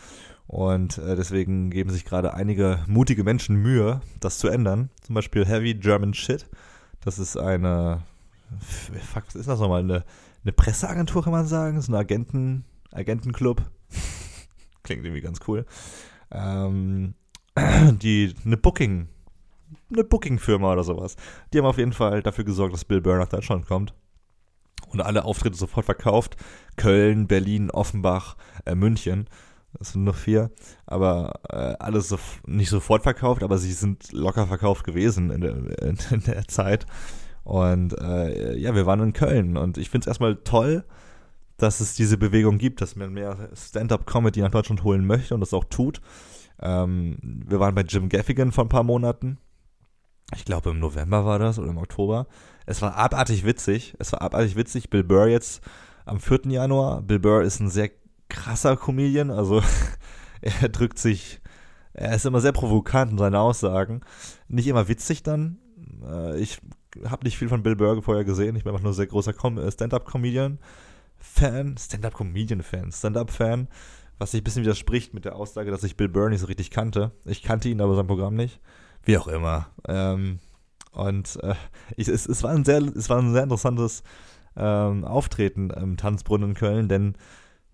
Und 0.47 0.97
äh, 0.97 1.15
deswegen 1.15 1.69
geben 1.69 1.89
sich 1.89 2.05
gerade 2.05 2.33
einige 2.33 2.79
mutige 2.87 3.23
Menschen 3.23 3.57
Mühe, 3.57 4.01
das 4.21 4.37
zu 4.37 4.47
ändern. 4.47 4.89
Zum 5.01 5.15
Beispiel 5.15 5.45
Heavy 5.45 5.73
German 5.73 6.13
Shit. 6.13 6.47
Das 7.01 7.19
ist 7.19 7.35
eine, 7.35 8.03
fuck, 8.59 9.23
was 9.27 9.35
ist 9.35 9.49
das 9.49 9.59
nochmal? 9.59 9.81
Eine, 9.81 10.05
eine 10.43 10.53
Presseagentur, 10.53 11.23
kann 11.23 11.33
man 11.33 11.47
sagen. 11.47 11.75
Das 11.75 11.85
ist 11.85 11.89
ein 11.89 11.95
Agenten, 11.95 12.63
Agentenclub. 12.91 13.61
Klingt 14.83 15.03
irgendwie 15.03 15.21
ganz 15.21 15.39
cool. 15.47 15.65
Ähm, 16.31 17.13
die, 18.01 18.33
eine 18.45 18.55
Booking, 18.57 19.09
eine 19.91 20.03
Booking-Firma 20.03 20.73
oder 20.73 20.83
sowas. 20.83 21.15
Die 21.53 21.57
haben 21.57 21.65
auf 21.65 21.77
jeden 21.77 21.93
Fall 21.93 22.21
dafür 22.21 22.43
gesorgt, 22.43 22.73
dass 22.73 22.85
Bill 22.85 23.01
Burr 23.01 23.17
nach 23.17 23.29
Deutschland 23.29 23.65
kommt. 23.65 23.93
Und 24.89 25.01
alle 25.01 25.25
Auftritte 25.25 25.57
sofort 25.57 25.85
verkauft. 25.85 26.37
Köln, 26.75 27.27
Berlin, 27.27 27.71
Offenbach, 27.71 28.37
äh, 28.65 28.75
München. 28.75 29.27
Das 29.73 29.91
sind 29.93 30.03
nur 30.03 30.13
vier. 30.13 30.51
Aber 30.85 31.39
äh, 31.49 31.75
alles 31.79 32.09
so, 32.09 32.17
nicht 32.45 32.69
sofort 32.69 33.03
verkauft, 33.03 33.43
aber 33.43 33.57
sie 33.57 33.73
sind 33.73 34.11
locker 34.13 34.47
verkauft 34.47 34.85
gewesen 34.85 35.29
in 35.29 35.41
der, 35.41 35.55
in, 35.81 35.97
in 36.11 36.23
der 36.23 36.47
Zeit. 36.47 36.85
Und 37.43 37.97
äh, 37.99 38.55
ja, 38.57 38.75
wir 38.75 38.85
waren 38.85 39.01
in 39.01 39.13
Köln. 39.13 39.57
Und 39.57 39.77
ich 39.77 39.89
finde 39.89 40.05
es 40.05 40.07
erstmal 40.07 40.37
toll, 40.37 40.83
dass 41.57 41.79
es 41.79 41.95
diese 41.95 42.17
Bewegung 42.17 42.57
gibt, 42.57 42.81
dass 42.81 42.95
man 42.95 43.13
mehr 43.13 43.49
Stand-up-Comedy 43.53 44.41
nach 44.41 44.51
Deutschland 44.51 44.83
holen 44.83 45.05
möchte 45.05 45.33
und 45.33 45.41
das 45.41 45.53
auch 45.53 45.65
tut. 45.65 46.01
Ähm, 46.61 47.17
wir 47.21 47.59
waren 47.59 47.75
bei 47.75 47.81
Jim 47.81 48.09
Gaffigan 48.09 48.51
vor 48.51 48.65
ein 48.65 48.69
paar 48.69 48.83
Monaten 48.83 49.37
ich 50.35 50.45
glaube 50.45 50.71
im 50.71 50.79
November 50.79 51.25
war 51.25 51.39
das 51.39 51.57
oder 51.57 51.69
im 51.69 51.77
Oktober. 51.77 52.27
Es 52.65 52.81
war 52.81 52.97
abartig 52.97 53.45
witzig. 53.45 53.95
Es 53.97 54.11
war 54.11 54.21
abartig 54.21 54.57
witzig. 54.57 54.89
Bill 54.89 55.03
Burr 55.03 55.27
jetzt 55.27 55.61
am 56.05 56.19
4. 56.19 56.41
Januar. 56.47 57.01
Bill 57.01 57.19
Burr 57.19 57.43
ist 57.43 57.59
ein 57.59 57.69
sehr 57.69 57.91
krasser 58.29 58.75
Comedian. 58.75 59.31
Also 59.31 59.61
er 60.41 60.69
drückt 60.69 60.99
sich, 60.99 61.39
er 61.93 62.15
ist 62.15 62.25
immer 62.25 62.41
sehr 62.41 62.51
provokant 62.51 63.13
in 63.13 63.17
seinen 63.17 63.35
Aussagen. 63.35 64.01
Nicht 64.49 64.67
immer 64.67 64.89
witzig 64.89 65.23
dann. 65.23 65.59
Äh, 66.05 66.39
ich 66.39 66.59
habe 67.05 67.23
nicht 67.23 67.37
viel 67.37 67.49
von 67.49 67.63
Bill 67.63 67.77
Burr 67.77 68.01
vorher 68.01 68.25
gesehen. 68.25 68.57
Ich 68.57 68.65
bin 68.65 68.73
einfach 68.73 68.83
nur 68.83 68.93
sehr 68.93 69.07
großer 69.07 69.31
äh, 69.31 69.71
Stand-up-Comedian-Fan. 69.71 71.77
Stand-up-Comedian-Fan. 71.77 72.91
Stand-up-Fan. 72.91 73.69
Was 74.17 74.31
sich 74.31 74.41
ein 74.41 74.43
bisschen 74.43 74.63
widerspricht 74.63 75.13
mit 75.13 75.25
der 75.25 75.35
Aussage, 75.35 75.69
dass 75.71 75.83
ich 75.83 75.95
Bill 75.95 76.09
Burr 76.09 76.29
nicht 76.29 76.41
so 76.41 76.47
richtig 76.47 76.71
kannte. 76.71 77.11
Ich 77.23 77.43
kannte 77.43 77.69
ihn, 77.69 77.81
aber 77.81 77.95
sein 77.95 78.07
Programm 78.07 78.35
nicht. 78.35 78.59
Wie 79.07 79.17
auch 79.17 79.27
immer. 79.27 79.67
Ähm, 79.87 80.39
und 80.91 81.39
äh, 81.41 81.55
ich, 81.95 82.09
es, 82.09 82.25
es, 82.25 82.43
war 82.43 82.51
ein 82.51 82.65
sehr, 82.65 82.81
es 82.81 83.09
war 83.09 83.19
ein 83.19 83.31
sehr 83.31 83.43
interessantes 83.43 84.03
ähm, 84.57 85.05
Auftreten 85.05 85.69
im 85.69 85.95
Tanzbrunnen 85.95 86.49
in 86.49 86.55
Köln, 86.55 86.89
denn 86.89 87.15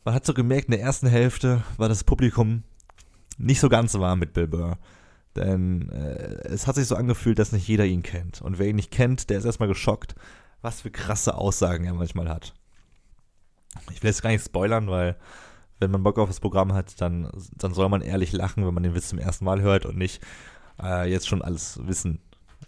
man 0.05 0.13
hat 0.13 0.27
so 0.27 0.35
gemerkt, 0.35 0.65
in 0.65 0.73
der 0.73 0.81
ersten 0.81 1.07
Hälfte 1.07 1.63
war 1.77 1.89
das 1.89 2.03
Publikum 2.03 2.61
nicht 3.39 3.59
so 3.59 3.67
ganz 3.67 3.95
warm 3.95 4.19
mit 4.19 4.33
Bill 4.33 4.47
Burr. 4.47 4.77
Denn 5.35 5.89
äh, 5.89 6.49
es 6.49 6.67
hat 6.67 6.75
sich 6.75 6.85
so 6.85 6.95
angefühlt, 6.95 7.39
dass 7.39 7.51
nicht 7.51 7.67
jeder 7.67 7.85
ihn 7.85 8.03
kennt. 8.03 8.43
Und 8.43 8.59
wer 8.59 8.67
ihn 8.67 8.75
nicht 8.75 8.91
kennt, 8.91 9.31
der 9.31 9.39
ist 9.39 9.45
erstmal 9.45 9.69
geschockt, 9.69 10.13
was 10.61 10.81
für 10.81 10.91
krasse 10.91 11.33
Aussagen 11.33 11.85
er 11.85 11.95
manchmal 11.95 12.29
hat. 12.29 12.53
Ich 13.91 14.03
will 14.03 14.11
jetzt 14.11 14.21
gar 14.21 14.29
nicht 14.29 14.45
spoilern, 14.45 14.87
weil 14.87 15.15
wenn 15.79 15.89
man 15.89 16.03
Bock 16.03 16.19
auf 16.19 16.29
das 16.29 16.39
Programm 16.39 16.73
hat, 16.73 17.01
dann, 17.01 17.31
dann 17.57 17.73
soll 17.73 17.89
man 17.89 18.01
ehrlich 18.01 18.33
lachen, 18.33 18.67
wenn 18.67 18.73
man 18.75 18.83
den 18.83 18.93
Witz 18.93 19.09
zum 19.09 19.17
ersten 19.17 19.45
Mal 19.45 19.61
hört 19.61 19.87
und 19.87 19.97
nicht, 19.97 20.21
äh, 20.81 21.09
jetzt 21.09 21.27
schon 21.27 21.41
alles 21.41 21.79
Wissen 21.85 22.19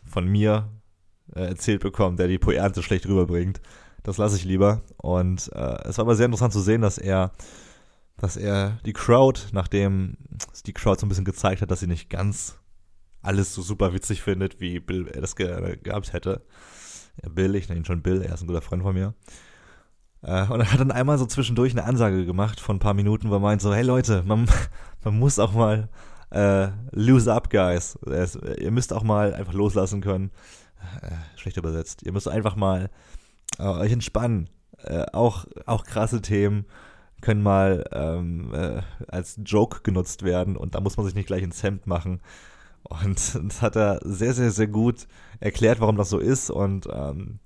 von 0.06 0.28
mir 0.28 0.70
äh, 1.34 1.48
erzählt 1.48 1.82
bekommen, 1.82 2.18
der 2.18 2.28
die 2.28 2.38
Pointe 2.40 2.84
schlecht 2.84 3.08
rüberbringt. 3.08 3.62
Das 4.04 4.18
lasse 4.18 4.36
ich 4.36 4.46
lieber. 4.46 4.84
Und 4.98 5.52
äh, 5.54 5.88
es 5.88 5.98
war 5.98 6.06
aber 6.06 6.16
sehr 6.16 6.28
interessant 6.28 6.54
zu 6.54 6.62
sehen, 6.62 6.82
dass 6.82 6.98
er, 6.98 7.32
dass 8.18 8.38
er 8.38 8.80
die 8.86 8.94
Crowd, 8.94 9.42
nachdem 9.52 10.18
die 10.66 10.74
Crowd 10.74 11.00
so 11.00 11.06
ein 11.06 11.10
bisschen 11.10 11.26
gezeigt 11.26 11.62
hat, 11.62 11.72
dass 11.72 11.80
sie 11.80 11.88
nicht 11.88 12.10
ganz 12.10 12.60
alles 13.22 13.54
so 13.54 13.62
super 13.62 13.94
witzig 13.94 14.22
findet, 14.22 14.60
wie 14.60 14.80
Bill 14.80 15.06
das 15.06 15.36
ge 15.36 15.78
gehabt 15.82 16.14
hätte. 16.14 16.46
Ja, 17.24 17.30
Bill, 17.30 17.56
ich 17.56 17.68
nenne 17.68 17.82
ihn 17.82 17.86
schon 17.86 18.04
Bill, 18.04 18.22
er 18.22 18.36
ist 18.36 18.42
ein 18.42 18.48
guter 18.48 18.62
Freund 18.62 18.84
von 18.84 18.94
mir. 18.94 19.16
Äh, 20.22 20.46
und 20.48 20.60
er 20.60 20.72
hat 20.72 20.80
dann 20.80 20.92
einmal 20.92 21.18
so 21.18 21.26
zwischendurch 21.26 21.74
eine 21.74 21.86
Ansage 21.86 22.26
gemacht 22.26 22.60
von 22.60 22.78
ein 22.78 22.80
paar 22.80 22.94
Minuten, 22.94 23.30
wo 23.30 23.34
er 23.34 23.40
meint 23.40 23.62
so, 23.62 23.74
hey 23.74 23.84
Leute, 23.84 24.24
man, 24.24 24.48
man 25.04 25.18
muss 25.18 25.40
auch 25.40 25.54
mal 25.54 25.90
äh, 26.36 26.72
lose 26.92 27.32
up, 27.34 27.50
guys. 27.50 27.98
Es, 28.06 28.36
ihr 28.36 28.72
müsst 28.72 28.92
auch 28.92 29.04
mal 29.04 29.34
einfach 29.34 29.54
loslassen 29.54 30.02
können. 30.02 30.32
Äh, 31.02 31.40
schlecht 31.40 31.58
übersetzt. 31.58 32.04
Ihr 32.04 32.12
müsst 32.12 32.28
einfach 32.28 32.56
mal 32.56 32.90
äh, 33.58 33.64
euch 33.64 33.92
entspannen. 33.92 34.50
Äh, 34.84 35.06
auch, 35.14 35.46
auch 35.66 35.86
krasse 35.86 36.22
Themen 36.22 36.66
können 37.22 37.42
mal 37.42 37.86
ähm, 37.92 38.54
äh, 38.54 38.82
als 39.08 39.40
Joke 39.46 39.80
genutzt 39.82 40.24
werden 40.24 40.58
und 40.58 40.76
da 40.76 40.82
muss 40.82 40.98
man 40.98 41.06
sich 41.06 41.16
nicht 41.16 41.28
gleich 41.28 41.42
ins 41.42 41.64
Hemd 41.64 41.88
machen. 41.88 42.22
Und 42.84 43.36
das 43.48 43.62
hat 43.62 43.78
er 43.78 44.00
sehr, 44.04 44.34
sehr, 44.34 44.52
sehr 44.52 44.68
gut 44.68 45.08
erklärt, 45.40 45.80
warum 45.80 45.96
das 45.96 46.10
so 46.10 46.20
ist. 46.20 46.50
Und 46.50 46.88
ähm, 46.92 47.40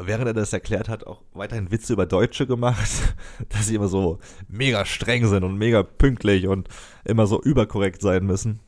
während 0.00 0.26
er 0.26 0.34
das 0.34 0.52
erklärt 0.52 0.88
hat, 0.88 1.06
auch 1.06 1.22
weiterhin 1.32 1.70
Witze 1.70 1.92
über 1.92 2.06
Deutsche 2.06 2.46
gemacht, 2.46 2.90
dass 3.48 3.66
sie 3.66 3.76
immer 3.76 3.88
so 3.88 4.18
mega 4.48 4.84
streng 4.84 5.26
sind 5.26 5.44
und 5.44 5.56
mega 5.56 5.82
pünktlich 5.82 6.48
und 6.48 6.68
immer 7.04 7.26
so 7.26 7.40
überkorrekt 7.40 8.02
sein 8.02 8.26
müssen. 8.26 8.60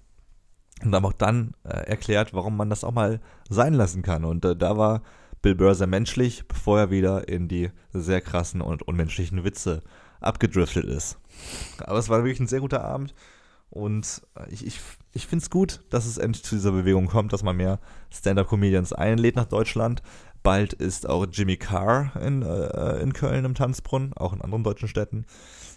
Und 0.82 0.94
haben 0.94 1.04
auch 1.04 1.12
dann 1.12 1.52
äh, 1.64 1.86
erklärt, 1.88 2.32
warum 2.32 2.56
man 2.56 2.70
das 2.70 2.84
auch 2.84 2.92
mal 2.92 3.20
sein 3.48 3.74
lassen 3.74 4.02
kann. 4.02 4.24
Und 4.24 4.44
äh, 4.44 4.56
da 4.56 4.78
war 4.78 5.02
Bill 5.42 5.54
Burr 5.54 5.74
sehr 5.74 5.86
menschlich, 5.86 6.46
bevor 6.48 6.78
er 6.78 6.90
wieder 6.90 7.28
in 7.28 7.48
die 7.48 7.70
sehr 7.92 8.20
krassen 8.20 8.62
und 8.62 8.82
unmenschlichen 8.82 9.44
Witze 9.44 9.82
abgedriftet 10.20 10.84
ist. 10.84 11.18
Aber 11.80 11.98
es 11.98 12.08
war 12.08 12.18
wirklich 12.18 12.40
ein 12.40 12.46
sehr 12.46 12.60
guter 12.60 12.84
Abend. 12.84 13.14
Und 13.70 14.22
äh, 14.36 14.50
ich, 14.50 14.66
ich, 14.66 14.80
ich 15.12 15.26
finde 15.26 15.42
es 15.42 15.50
gut, 15.50 15.80
dass 15.90 16.06
es 16.06 16.18
endlich 16.18 16.44
zu 16.44 16.56
dieser 16.56 16.72
Bewegung 16.72 17.06
kommt, 17.06 17.32
dass 17.32 17.42
man 17.42 17.56
mehr 17.56 17.78
Stand-Up-Comedians 18.10 18.92
einlädt 18.92 19.36
nach 19.36 19.46
Deutschland. 19.46 20.02
Bald 20.42 20.72
ist 20.72 21.08
auch 21.08 21.26
Jimmy 21.30 21.56
Carr 21.56 22.12
in, 22.20 22.42
äh, 22.42 23.00
in 23.00 23.12
Köln 23.12 23.44
im 23.44 23.54
Tanzbrunnen, 23.54 24.14
auch 24.14 24.32
in 24.32 24.40
anderen 24.40 24.64
deutschen 24.64 24.88
Städten. 24.88 25.26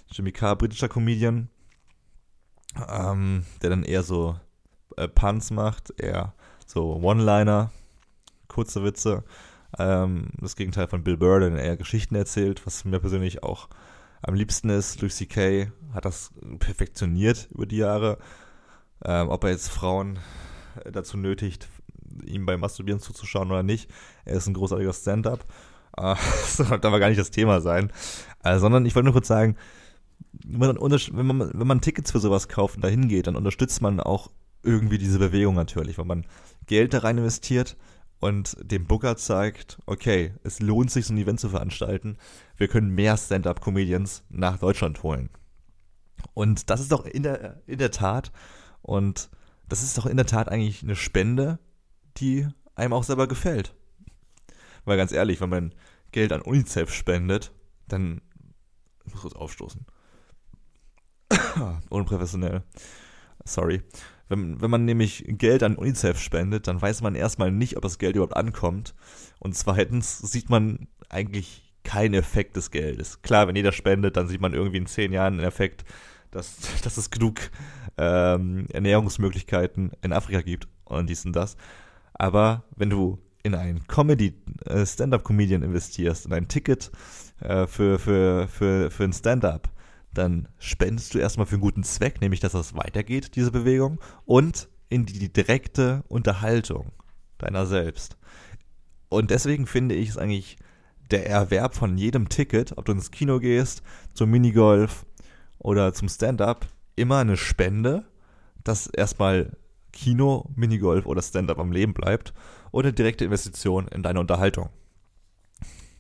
Jimmy 0.10 0.32
Carr, 0.32 0.58
britischer 0.58 0.90
Comedian, 0.90 1.50
ähm, 2.88 3.46
der 3.62 3.70
dann 3.70 3.84
eher 3.84 4.04
so 4.04 4.40
äh, 4.98 5.08
Punts 5.08 5.52
macht, 5.52 5.94
eher 6.00 6.34
so 6.66 6.96
One-Liner, 6.96 7.72
kurze 8.48 8.84
Witze. 8.84 9.24
Ähm, 9.78 10.30
das 10.40 10.56
Gegenteil 10.56 10.88
von 10.88 11.04
Bill 11.04 11.18
Burr, 11.18 11.40
der 11.40 11.52
eher 11.58 11.78
Geschichten 11.78 12.16
erzählt, 12.16 12.66
was 12.66 12.86
mir 12.86 13.00
persönlich 13.00 13.44
auch 13.44 13.68
am 14.22 14.36
liebsten 14.36 14.70
ist. 14.70 15.02
Louis 15.02 15.16
C.K. 15.16 15.72
hat 15.94 16.06
das 16.06 16.32
perfektioniert 16.60 17.50
über 17.52 17.66
die 17.66 17.78
Jahre. 17.78 18.18
Ähm, 19.04 19.30
ob 19.30 19.44
er 19.44 19.50
jetzt 19.50 19.70
Frauen 19.70 20.20
dazu 20.92 21.18
nötigt, 21.18 21.68
ihm 22.26 22.46
beim 22.46 22.60
Masturbieren 22.60 23.00
zuzuschauen 23.00 23.52
oder 23.52 23.64
nicht. 23.64 23.90
Er 24.26 24.36
ist 24.36 24.48
ein 24.48 24.54
großartiger 24.54 24.94
Stand-up. 24.94 25.46
Äh, 25.98 26.16
das 26.42 26.58
soll 26.58 26.68
aber 26.72 27.00
gar 27.00 27.10
nicht 27.10 27.20
das 27.20 27.32
Thema 27.32 27.62
sein. 27.62 27.92
Äh, 28.44 28.60
sondern 28.60 28.86
ich 28.86 28.96
wollte 28.96 29.06
nur 29.06 29.14
kurz 29.14 29.28
sagen, 29.28 29.56
wenn 30.46 30.76
man, 31.26 31.52
wenn, 31.54 31.68
man, 31.68 31.82
Tickets 31.82 32.12
für 32.12 32.20
sowas 32.20 32.48
kauft 32.48 32.76
und 32.76 32.84
dahin 32.84 33.08
geht, 33.08 33.28
dann 33.28 33.36
unterstützt 33.36 33.82
man 33.82 34.00
auch 34.00 34.32
irgendwie 34.64 34.98
diese 34.98 35.20
Bewegung 35.20 35.56
natürlich, 35.56 35.98
weil 35.98 36.06
man 36.06 36.26
Geld 36.66 36.94
da 36.94 37.00
rein 37.00 37.18
investiert 37.18 37.78
und 38.20 38.56
dem 38.62 38.86
Booker 38.86 39.18
zeigt, 39.18 39.80
okay, 39.86 40.34
es 40.44 40.60
lohnt 40.62 40.90
sich, 40.90 41.06
so 41.06 41.14
ein 41.14 41.18
Event 41.18 41.40
zu 41.40 41.50
veranstalten. 41.50 42.18
Wir 42.56 42.70
können 42.70 42.96
mehr 42.96 43.18
Stand-up-Comedians 43.18 44.24
nach 44.30 44.58
Deutschland 44.58 45.04
holen. 45.04 45.30
Und 46.34 46.70
das 46.70 46.80
ist 46.80 46.92
doch 46.92 47.06
in 47.06 47.24
der, 47.24 47.62
in 47.68 47.80
der 47.80 47.92
Tat, 47.92 48.32
und 48.82 49.30
das 49.68 49.84
ist 49.84 49.98
doch 49.98 50.06
in 50.06 50.18
der 50.18 50.26
Tat 50.26 50.50
eigentlich 50.50 50.84
eine 50.84 50.96
Spende, 50.96 51.60
die 52.18 52.48
einem 52.76 52.94
auch 52.94 53.04
selber 53.04 53.28
gefällt. 53.28 53.74
Weil 54.86 54.98
ganz 54.98 55.12
ehrlich, 55.12 55.42
wenn 55.42 55.50
man 55.50 55.74
Geld 56.12 56.32
an 56.32 56.42
UNICEF 56.42 56.94
spendet, 56.94 57.52
dann 57.88 58.22
ich 59.06 59.14
muss 59.14 59.22
kurz 59.22 59.36
aufstoßen. 59.36 59.86
Unprofessionell. 61.90 62.64
Sorry. 63.44 63.82
Wenn, 64.30 64.62
wenn 64.62 64.72
man 64.72 64.86
nämlich 64.86 65.26
Geld 65.28 65.64
an 65.64 65.76
UNICEF 65.76 66.20
spendet, 66.20 66.68
dann 66.68 66.82
weiß 66.82 67.02
man 67.02 67.16
erstmal 67.16 67.52
nicht, 67.52 67.76
ob 67.76 67.84
das 67.84 67.98
Geld 67.98 68.16
überhaupt 68.16 68.38
ankommt. 68.38 68.96
Und 69.40 69.56
zweitens 69.56 70.20
sieht 70.20 70.50
man 70.50 70.88
eigentlich 71.10 71.74
keinen 71.84 72.14
Effekt 72.14 72.56
des 72.56 72.72
Geldes. 72.72 73.22
Klar, 73.22 73.48
wenn 73.48 73.56
jeder 73.56 73.74
spendet, 73.74 74.16
dann 74.16 74.28
sieht 74.28 74.42
man 74.42 74.54
irgendwie 74.54 74.78
in 74.78 74.88
zehn 74.88 75.12
Jahren 75.12 75.34
einen 75.34 75.48
Effekt, 75.48 75.84
dass, 76.32 76.58
dass 76.84 76.98
es 76.98 77.12
genug 77.12 77.52
ähm, 77.98 78.68
Ernährungsmöglichkeiten 78.72 79.92
in 80.02 80.14
Afrika 80.14 80.42
gibt 80.42 80.68
und 80.86 81.10
dies 81.10 81.26
und 81.26 81.36
das. 81.36 81.58
Aber 82.14 82.64
wenn 82.76 82.90
du 82.90 83.20
in 83.44 83.56
einen 83.56 83.86
Comedy, 83.88 84.34
äh, 84.66 84.86
Stand-up-Comedian 84.86 85.64
investierst, 85.64 86.26
in 86.26 86.34
ein 86.34 86.48
Ticket 86.48 86.92
äh, 87.42 87.68
für, 87.68 88.00
für, 88.00 88.48
für, 88.48 88.90
für 88.90 89.04
ein 89.04 89.14
Stand-up, 89.14 89.70
dann 90.14 90.48
spendest 90.60 91.14
du 91.14 91.20
erstmal 91.20 91.46
für 91.46 91.56
einen 91.56 91.62
guten 91.62 91.84
Zweck, 91.84 92.22
nämlich 92.22 92.40
dass 92.40 92.54
das 92.54 92.76
weitergeht, 92.76 93.36
diese 93.36 93.52
Bewegung, 93.52 94.00
und 94.26 94.70
in 94.90 95.06
die, 95.06 95.32
direkte 95.32 96.04
Unterhaltung 96.08 96.92
deiner 97.40 97.66
selbst. 97.66 98.18
Und 99.10 99.32
deswegen 99.32 99.66
finde 99.66 99.96
ich 99.96 100.10
es 100.10 100.18
eigentlich 100.18 100.58
der 101.12 101.28
Erwerb 101.28 101.76
von 101.76 101.98
jedem 101.98 102.30
Ticket, 102.30 102.78
ob 102.78 102.86
du 102.86 102.92
ins 102.94 103.12
Kino 103.12 103.40
gehst, 103.40 103.82
zum 104.14 104.30
Minigolf 104.30 105.06
oder 105.58 105.94
zum 105.94 106.10
Stand-up, 106.10 106.68
immer 106.96 107.18
eine 107.18 107.38
Spende, 107.38 108.06
dass 108.64 108.88
erstmal 108.88 109.58
Kino, 109.94 110.50
Minigolf 110.56 111.06
oder 111.06 111.22
Stand-up 111.22 111.60
am 111.60 111.72
Leben 111.72 111.94
bleibt 111.94 112.34
oder 112.72 112.92
direkte 112.92 113.24
Investition 113.24 113.88
in 113.88 114.04
deine 114.04 114.20
Unterhaltung. 114.20 114.70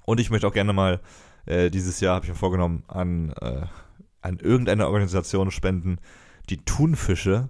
Und 0.06 0.20
ich 0.20 0.30
möchte 0.30 0.48
auch 0.48 0.54
gerne 0.54 0.74
mal 0.74 1.00
äh, 1.46 1.70
dieses 1.70 2.00
Jahr, 2.02 2.16
habe 2.16 2.26
ich 2.26 2.32
mir 2.32 2.38
vorgenommen, 2.38 2.84
an, 2.88 3.32
äh, 3.40 3.66
an 4.22 4.40
irgendeine 4.40 4.88
Organisation 4.88 5.52
spenden, 5.52 6.00
die 6.50 6.66
Thunfische 6.66 7.50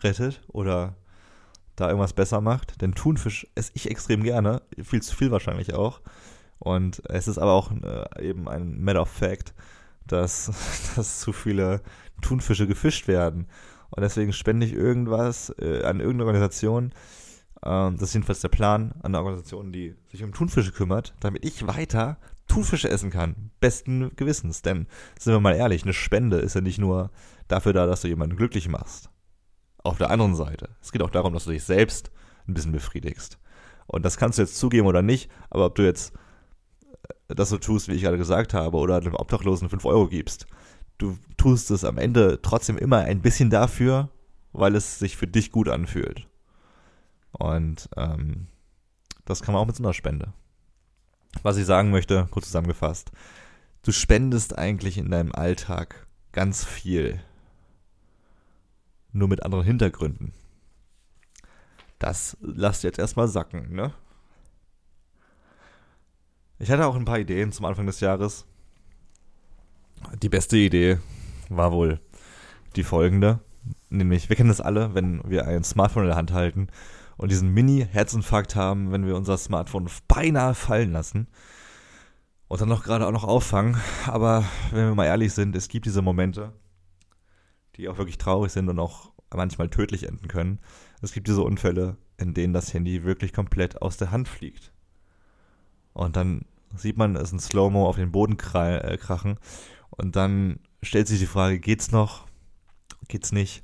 rettet 0.00 0.42
oder 0.48 0.96
da 1.76 1.88
irgendwas 1.88 2.14
besser 2.14 2.40
macht. 2.40 2.80
Denn 2.80 2.94
Thunfisch 2.94 3.46
esse 3.54 3.72
ich 3.74 3.90
extrem 3.90 4.22
gerne, 4.22 4.62
viel 4.82 5.02
zu 5.02 5.14
viel 5.14 5.30
wahrscheinlich 5.30 5.74
auch. 5.74 6.00
Und 6.58 7.02
es 7.08 7.28
ist 7.28 7.38
aber 7.38 7.52
auch 7.52 7.70
äh, 7.70 8.28
eben 8.28 8.48
ein 8.48 8.82
Matter 8.82 9.02
of 9.02 9.10
Fact, 9.10 9.54
dass, 10.06 10.92
dass 10.96 11.20
zu 11.20 11.32
viele 11.32 11.82
Thunfische 12.22 12.66
gefischt 12.66 13.08
werden. 13.08 13.46
Und 13.96 14.02
deswegen 14.02 14.32
spende 14.34 14.66
ich 14.66 14.74
irgendwas 14.74 15.50
äh, 15.58 15.82
an 15.82 16.00
irgendeine 16.00 16.26
Organisation. 16.26 16.92
Ähm, 17.64 17.96
das 17.96 18.10
ist 18.10 18.14
jedenfalls 18.14 18.40
der 18.40 18.50
Plan, 18.50 18.92
an 19.02 19.14
eine 19.14 19.18
Organisation, 19.18 19.72
die 19.72 19.96
sich 20.10 20.22
um 20.22 20.32
Thunfische 20.32 20.70
kümmert, 20.70 21.14
damit 21.20 21.44
ich 21.44 21.66
weiter 21.66 22.18
Thunfische 22.46 22.90
essen 22.90 23.10
kann. 23.10 23.50
Besten 23.58 24.14
Gewissens. 24.14 24.60
Denn, 24.60 24.86
sind 25.18 25.32
wir 25.32 25.40
mal 25.40 25.56
ehrlich, 25.56 25.82
eine 25.82 25.94
Spende 25.94 26.36
ist 26.36 26.54
ja 26.54 26.60
nicht 26.60 26.78
nur 26.78 27.10
dafür 27.48 27.72
da, 27.72 27.86
dass 27.86 28.02
du 28.02 28.08
jemanden 28.08 28.36
glücklich 28.36 28.68
machst. 28.68 29.08
Auf 29.82 29.96
der 29.96 30.10
anderen 30.10 30.34
Seite. 30.34 30.68
Es 30.82 30.92
geht 30.92 31.02
auch 31.02 31.10
darum, 31.10 31.32
dass 31.32 31.44
du 31.44 31.50
dich 31.50 31.64
selbst 31.64 32.10
ein 32.46 32.54
bisschen 32.54 32.72
befriedigst. 32.72 33.38
Und 33.86 34.04
das 34.04 34.18
kannst 34.18 34.38
du 34.38 34.42
jetzt 34.42 34.56
zugeben 34.56 34.86
oder 34.86 35.00
nicht, 35.00 35.30
aber 35.48 35.66
ob 35.66 35.74
du 35.74 35.84
jetzt 35.84 36.12
äh, 37.28 37.34
das 37.34 37.48
so 37.48 37.56
tust, 37.56 37.88
wie 37.88 37.94
ich 37.94 38.02
gerade 38.02 38.18
gesagt 38.18 38.52
habe, 38.52 38.76
oder 38.76 38.96
einem 38.96 39.14
Obdachlosen 39.14 39.70
5 39.70 39.84
Euro 39.86 40.08
gibst, 40.08 40.46
du 40.98 41.18
tust 41.36 41.70
es 41.70 41.84
am 41.84 41.98
Ende 41.98 42.40
trotzdem 42.42 42.78
immer 42.78 42.98
ein 42.98 43.20
bisschen 43.20 43.50
dafür, 43.50 44.10
weil 44.52 44.74
es 44.74 44.98
sich 44.98 45.16
für 45.16 45.26
dich 45.26 45.52
gut 45.52 45.68
anfühlt. 45.68 46.26
Und 47.32 47.88
ähm, 47.96 48.46
das 49.24 49.42
kann 49.42 49.52
man 49.52 49.62
auch 49.62 49.66
mit 49.66 49.76
so 49.76 49.82
einer 49.82 49.92
Spende. 49.92 50.32
Was 51.42 51.58
ich 51.58 51.66
sagen 51.66 51.90
möchte, 51.90 52.26
kurz 52.30 52.46
zusammengefasst, 52.46 53.12
du 53.82 53.92
spendest 53.92 54.56
eigentlich 54.56 54.96
in 54.96 55.10
deinem 55.10 55.32
Alltag 55.32 56.06
ganz 56.32 56.64
viel. 56.64 57.20
Nur 59.12 59.28
mit 59.28 59.42
anderen 59.44 59.64
Hintergründen. 59.64 60.32
Das 61.98 62.36
lasst 62.40 62.84
jetzt 62.84 62.98
erstmal 62.98 63.28
sacken, 63.28 63.74
ne? 63.74 63.92
Ich 66.58 66.70
hatte 66.70 66.86
auch 66.86 66.96
ein 66.96 67.04
paar 67.04 67.18
Ideen 67.18 67.52
zum 67.52 67.66
Anfang 67.66 67.86
des 67.86 68.00
Jahres, 68.00 68.46
die 70.22 70.28
beste 70.28 70.56
Idee 70.56 70.98
war 71.48 71.72
wohl 71.72 72.00
die 72.76 72.84
folgende. 72.84 73.40
Nämlich, 73.88 74.28
wir 74.28 74.36
kennen 74.36 74.48
das 74.48 74.60
alle, 74.60 74.94
wenn 74.94 75.22
wir 75.28 75.46
ein 75.46 75.64
Smartphone 75.64 76.04
in 76.04 76.08
der 76.08 76.16
Hand 76.16 76.32
halten 76.32 76.68
und 77.16 77.30
diesen 77.30 77.52
Mini-Herzinfarkt 77.52 78.56
haben, 78.56 78.92
wenn 78.92 79.06
wir 79.06 79.16
unser 79.16 79.38
Smartphone 79.38 79.88
beinahe 80.08 80.54
fallen 80.54 80.92
lassen 80.92 81.28
und 82.48 82.60
dann 82.60 82.68
noch 82.68 82.84
gerade 82.84 83.06
auch 83.06 83.12
noch 83.12 83.24
auffangen. 83.24 83.76
Aber 84.06 84.44
wenn 84.70 84.88
wir 84.88 84.94
mal 84.94 85.06
ehrlich 85.06 85.32
sind, 85.32 85.56
es 85.56 85.68
gibt 85.68 85.86
diese 85.86 86.02
Momente, 86.02 86.52
die 87.76 87.88
auch 87.88 87.98
wirklich 87.98 88.18
traurig 88.18 88.52
sind 88.52 88.68
und 88.68 88.78
auch 88.78 89.12
manchmal 89.34 89.68
tödlich 89.68 90.04
enden 90.04 90.28
können. 90.28 90.60
Es 91.02 91.12
gibt 91.12 91.28
diese 91.28 91.42
Unfälle, 91.42 91.96
in 92.16 92.34
denen 92.34 92.52
das 92.52 92.72
Handy 92.72 93.04
wirklich 93.04 93.32
komplett 93.32 93.82
aus 93.82 93.96
der 93.96 94.10
Hand 94.10 94.28
fliegt. 94.28 94.72
Und 95.92 96.16
dann 96.16 96.44
sieht 96.74 96.96
man 96.96 97.16
es 97.16 97.32
in 97.32 97.38
Slow-Mo 97.38 97.86
auf 97.86 97.96
den 97.96 98.12
Boden 98.12 98.36
äh, 98.54 98.96
krachen 98.98 99.38
und 99.90 100.16
dann 100.16 100.60
stellt 100.82 101.08
sich 101.08 101.18
die 101.18 101.26
Frage, 101.26 101.58
geht's 101.58 101.92
noch? 101.92 102.26
Geht's 103.08 103.32
nicht? 103.32 103.62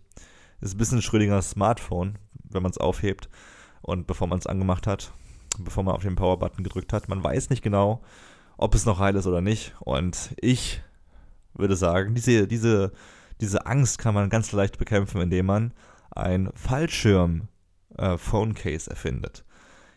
Ist 0.60 0.74
ein 0.74 0.78
bisschen 0.78 1.02
Schrödingers 1.02 1.50
Smartphone, 1.50 2.18
wenn 2.44 2.62
man 2.62 2.70
es 2.70 2.78
aufhebt 2.78 3.28
und 3.80 4.06
bevor 4.06 4.28
man 4.28 4.38
es 4.38 4.46
angemacht 4.46 4.86
hat, 4.86 5.12
bevor 5.58 5.82
man 5.82 5.94
auf 5.94 6.02
den 6.02 6.16
Power-Button 6.16 6.64
gedrückt 6.64 6.92
hat. 6.92 7.08
Man 7.08 7.22
weiß 7.22 7.50
nicht 7.50 7.62
genau, 7.62 8.02
ob 8.56 8.74
es 8.74 8.86
noch 8.86 9.00
heil 9.00 9.16
ist 9.16 9.26
oder 9.26 9.40
nicht. 9.40 9.74
Und 9.80 10.34
ich 10.40 10.82
würde 11.54 11.76
sagen, 11.76 12.14
diese, 12.14 12.46
diese, 12.46 12.92
diese 13.40 13.66
Angst 13.66 13.98
kann 13.98 14.14
man 14.14 14.30
ganz 14.30 14.52
leicht 14.52 14.78
bekämpfen, 14.78 15.20
indem 15.20 15.46
man 15.46 15.74
ein 16.10 16.50
Fallschirm-Phone-Case 16.54 18.88
äh, 18.88 18.92
erfindet. 18.92 19.44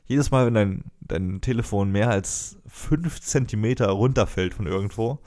Jedes 0.08 0.32
Mal, 0.32 0.46
wenn 0.46 0.54
dein, 0.54 0.84
dein 1.02 1.42
Telefon 1.42 1.92
mehr 1.92 2.10
als 2.10 2.58
5 2.68 3.20
cm 3.22 3.84
runterfällt 3.84 4.54
von 4.54 4.68
irgendwo, 4.68 5.20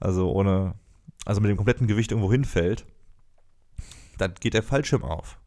also 0.00 0.30
ohne, 0.30 0.74
also 1.24 1.40
mit 1.40 1.50
dem 1.50 1.56
kompletten 1.56 1.86
Gewicht 1.86 2.10
irgendwo 2.10 2.30
hinfällt, 2.30 2.86
dann 4.18 4.34
geht 4.40 4.54
der 4.54 4.62
Fallschirm 4.62 5.04
auf. 5.04 5.38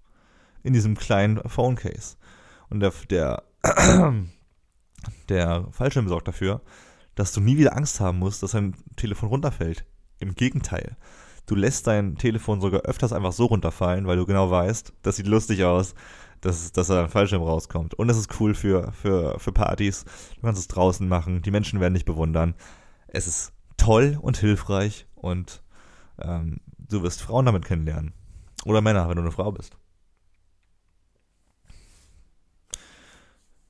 In 0.64 0.74
diesem 0.74 0.96
kleinen 0.96 1.38
Phone 1.50 1.76
Case. 1.76 2.18
Und 2.70 2.82
der, 2.82 2.94
der, 3.10 3.44
der 5.30 5.68
Fallschirm 5.72 6.08
sorgt 6.08 6.28
dafür, 6.28 6.62
dass 7.16 7.34
du 7.34 7.42
nie 7.42 7.58
wieder 7.58 7.76
Angst 7.76 8.00
haben 8.00 8.20
musst, 8.20 8.44
dass 8.44 8.52
dein 8.52 8.76
Telefon 8.96 9.30
runterfällt. 9.30 9.86
Im 10.20 10.36
Gegenteil. 10.36 10.98
Du 11.48 11.56
lässt 11.56 11.88
dein 11.88 12.16
Telefon 12.16 12.62
sogar 12.62 12.82
öfters 12.82 13.12
einfach 13.12 13.34
so 13.34 13.46
runterfallen, 13.46 14.06
weil 14.06 14.18
du 14.18 14.26
genau 14.26 14.52
weißt, 14.52 14.94
das 15.02 15.16
sieht 15.16 15.28
lustig 15.28 15.64
aus, 15.64 15.96
dass, 16.42 16.72
dass 16.72 16.88
da 16.88 17.04
ein 17.04 17.10
Fallschirm 17.10 17.42
rauskommt. 17.42 17.96
Und 17.96 18.10
es 18.10 18.18
ist 18.18 18.40
cool 18.40 18.54
für, 18.54 18.92
für, 18.94 19.40
für 19.40 19.52
Partys. 19.52 20.06
Du 20.36 20.42
kannst 20.42 20.62
es 20.62 20.68
draußen 20.68 21.08
machen. 21.08 21.42
Die 21.42 21.52
Menschen 21.52 21.80
werden 21.80 21.96
dich 21.96 22.06
bewundern. 22.06 22.56
Es 23.08 23.28
ist 23.28 23.54
toll 23.82 24.20
und 24.22 24.38
hilfreich 24.38 25.08
und 25.16 25.64
ähm, 26.20 26.60
du 26.78 27.02
wirst 27.02 27.24
Frauen 27.24 27.48
damit 27.48 27.66
kennenlernen. 27.66 28.14
Oder 28.64 28.82
Männer, 28.82 29.10
wenn 29.10 29.16
du 29.16 29.24
eine 29.24 29.32
Frau 29.32 29.52
bist. 29.52 29.76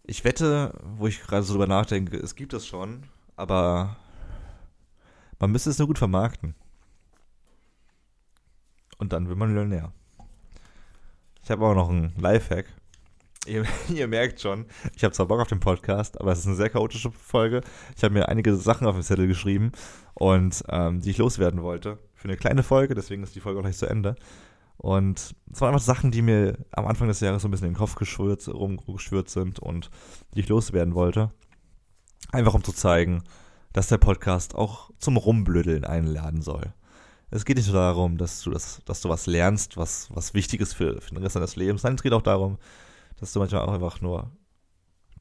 Ich 0.04 0.26
wette, 0.26 0.78
wo 0.84 1.08
ich 1.08 1.22
gerade 1.22 1.44
so 1.44 1.54
drüber 1.54 1.68
nachdenke, 1.68 2.18
es 2.18 2.36
gibt 2.36 2.52
es 2.52 2.68
schon, 2.68 3.04
aber 3.38 3.96
man 5.40 5.52
müsste 5.52 5.70
es 5.70 5.80
nur 5.80 5.88
gut 5.88 5.98
vermarkten. 5.98 6.56
Und 8.98 9.14
dann 9.14 9.30
wird 9.30 9.38
man 9.38 9.54
Millionär. 9.54 9.94
Ich 11.42 11.50
habe 11.50 11.66
auch 11.66 11.74
noch 11.74 11.90
einen 11.90 12.14
Lifehack. 12.18 12.66
Ihr, 13.48 13.66
ihr, 13.90 14.08
merkt 14.08 14.40
schon, 14.40 14.66
ich 14.96 15.04
habe 15.04 15.14
zwar 15.14 15.26
Bock 15.26 15.42
auf 15.42 15.48
den 15.48 15.60
Podcast, 15.60 16.20
aber 16.20 16.32
es 16.32 16.40
ist 16.40 16.48
eine 16.48 16.56
sehr 16.56 16.70
chaotische 16.70 17.12
Folge. 17.12 17.62
Ich 17.96 18.04
habe 18.04 18.14
mir 18.14 18.30
einige 18.30 18.56
Sachen 18.56 18.86
auf 18.86 18.96
den 18.96 19.04
Zettel 19.04 19.28
geschrieben 19.28 19.72
und 20.14 20.64
ähm, 20.70 21.02
die 21.02 21.10
ich 21.10 21.18
loswerden 21.18 21.64
wollte. 21.64 21.98
Für 22.14 22.28
eine 22.28 22.38
kleine 22.38 22.62
Folge, 22.62 22.94
deswegen 22.94 23.24
ist 23.24 23.36
die 23.36 23.40
Folge 23.40 23.60
auch 23.60 23.64
gleich 23.64 23.78
zu 23.78 23.88
Ende. 23.88 24.16
Und 24.78 25.36
es 25.52 25.62
waren 25.62 25.70
einfach 25.70 25.86
Sachen, 25.86 26.12
die 26.12 26.22
mir 26.22 26.58
am 26.72 26.88
Anfang 26.88 27.08
des 27.08 27.20
Jahres 27.20 27.42
so 27.42 27.48
ein 27.48 27.52
bisschen 27.52 27.68
in 27.68 27.74
den 27.74 27.78
Kopf 27.78 27.96
geschwört, 27.96 28.48
rumgeschwört 28.48 29.30
sind 29.30 29.60
und 29.60 29.90
die 30.34 30.42
ich 30.42 30.50
loswerden 30.50 30.94
wollte. 30.94 31.32
Einfach 32.32 32.54
um 32.54 32.64
zu 32.64 32.74
zeigen, 32.74 33.24
dass 33.74 33.88
der 33.88 33.98
Podcast 33.98 34.56
auch 34.56 34.92
zum 35.00 35.18
Rumblödeln 35.18 35.84
einladen 35.84 36.42
soll. 36.42 36.74
Es 37.32 37.46
geht 37.46 37.58
nicht 37.58 37.68
nur 37.68 37.78
darum, 37.78 38.18
dass 38.18 38.42
du, 38.42 38.52
das, 38.52 38.82
dass 38.86 39.02
du 39.02 39.10
was 39.10 39.26
lernst, 39.26 39.78
was, 39.78 40.10
was 40.14 40.34
wichtig 40.34 40.62
ist 40.62 40.74
für, 40.74 41.00
für 41.02 41.14
den 41.14 41.24
Rest 41.24 41.36
deines 41.36 41.56
Lebens. 41.56 41.84
Nein, 41.84 41.96
es 41.96 42.04
geht 42.04 42.14
auch 42.14 42.22
darum, 42.22 42.58
dass 43.22 43.32
du 43.32 43.40
manchmal 43.40 43.62
auch 43.62 43.74
einfach 43.74 44.02
nur 44.02 44.32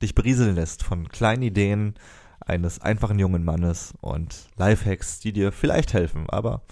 dich 0.03 0.15
berieseln 0.15 0.57
lässt 0.57 0.83
von 0.83 1.09
kleinen 1.09 1.43
Ideen 1.43 1.95
eines 2.41 2.81
einfachen 2.81 3.19
jungen 3.19 3.45
Mannes 3.45 3.95
und 4.01 4.49
Lifehacks, 4.57 5.21
die 5.21 5.33
dir 5.33 5.53
vielleicht 5.53 5.93
helfen, 5.93 6.29
aber 6.29 6.63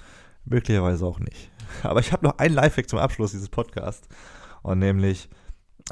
möglicherweise 0.44 1.04
auch 1.04 1.20
nicht. 1.20 1.50
Aber 1.82 2.00
ich 2.00 2.12
habe 2.12 2.26
noch 2.26 2.38
einen 2.38 2.54
Lifehack 2.54 2.88
zum 2.88 2.98
Abschluss 2.98 3.32
dieses 3.32 3.50
Podcasts. 3.50 4.08
Und 4.62 4.78
nämlich 4.78 5.28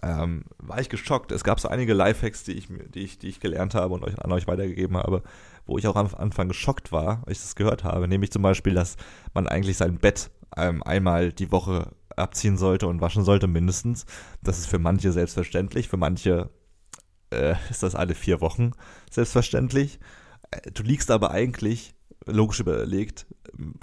ähm, 0.02 0.44
war 0.56 0.80
ich 0.80 0.88
geschockt. 0.88 1.32
Es 1.32 1.44
gab 1.44 1.60
so 1.60 1.68
einige 1.68 1.92
Lifehacks, 1.92 2.44
die 2.44 2.52
ich, 2.52 2.68
die 2.94 3.00
ich, 3.00 3.18
die 3.18 3.28
ich 3.28 3.40
gelernt 3.40 3.74
habe 3.74 3.92
und 3.92 4.02
euch, 4.02 4.18
an 4.18 4.32
euch 4.32 4.46
weitergegeben 4.46 4.96
habe, 4.96 5.22
wo 5.66 5.76
ich 5.76 5.86
auch 5.86 5.96
am 5.96 6.08
Anfang 6.14 6.48
geschockt 6.48 6.92
war, 6.92 7.22
als 7.26 7.38
ich 7.38 7.44
das 7.44 7.56
gehört 7.56 7.84
habe. 7.84 8.08
Nämlich 8.08 8.32
zum 8.32 8.40
Beispiel, 8.40 8.72
dass 8.72 8.96
man 9.34 9.46
eigentlich 9.46 9.76
sein 9.76 9.98
Bett 9.98 10.30
ähm, 10.56 10.82
einmal 10.82 11.30
die 11.30 11.52
Woche 11.52 11.92
abziehen 12.16 12.56
sollte 12.56 12.86
und 12.86 13.00
waschen 13.00 13.24
sollte, 13.24 13.46
mindestens. 13.46 14.06
Das 14.42 14.58
ist 14.58 14.66
für 14.66 14.78
manche 14.78 15.12
selbstverständlich, 15.12 15.88
für 15.88 15.96
manche 15.96 16.50
äh, 17.30 17.54
ist 17.70 17.82
das 17.82 17.94
alle 17.94 18.14
vier 18.14 18.40
Wochen 18.40 18.72
selbstverständlich. 19.10 19.98
Äh, 20.50 20.70
du 20.72 20.82
liegst 20.82 21.10
aber 21.10 21.30
eigentlich 21.30 21.94
logisch 22.26 22.60
überlegt, 22.60 23.26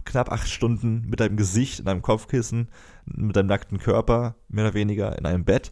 knapp 0.04 0.32
acht 0.32 0.50
Stunden 0.50 1.06
mit 1.08 1.20
deinem 1.20 1.38
Gesicht 1.38 1.80
in 1.80 1.88
einem 1.88 2.02
Kopfkissen, 2.02 2.70
mit 3.06 3.36
deinem 3.36 3.48
nackten 3.48 3.80
Körper, 3.80 4.36
mehr 4.50 4.66
oder 4.66 4.74
weniger 4.74 5.18
in 5.18 5.26
einem 5.26 5.46
Bett. 5.46 5.72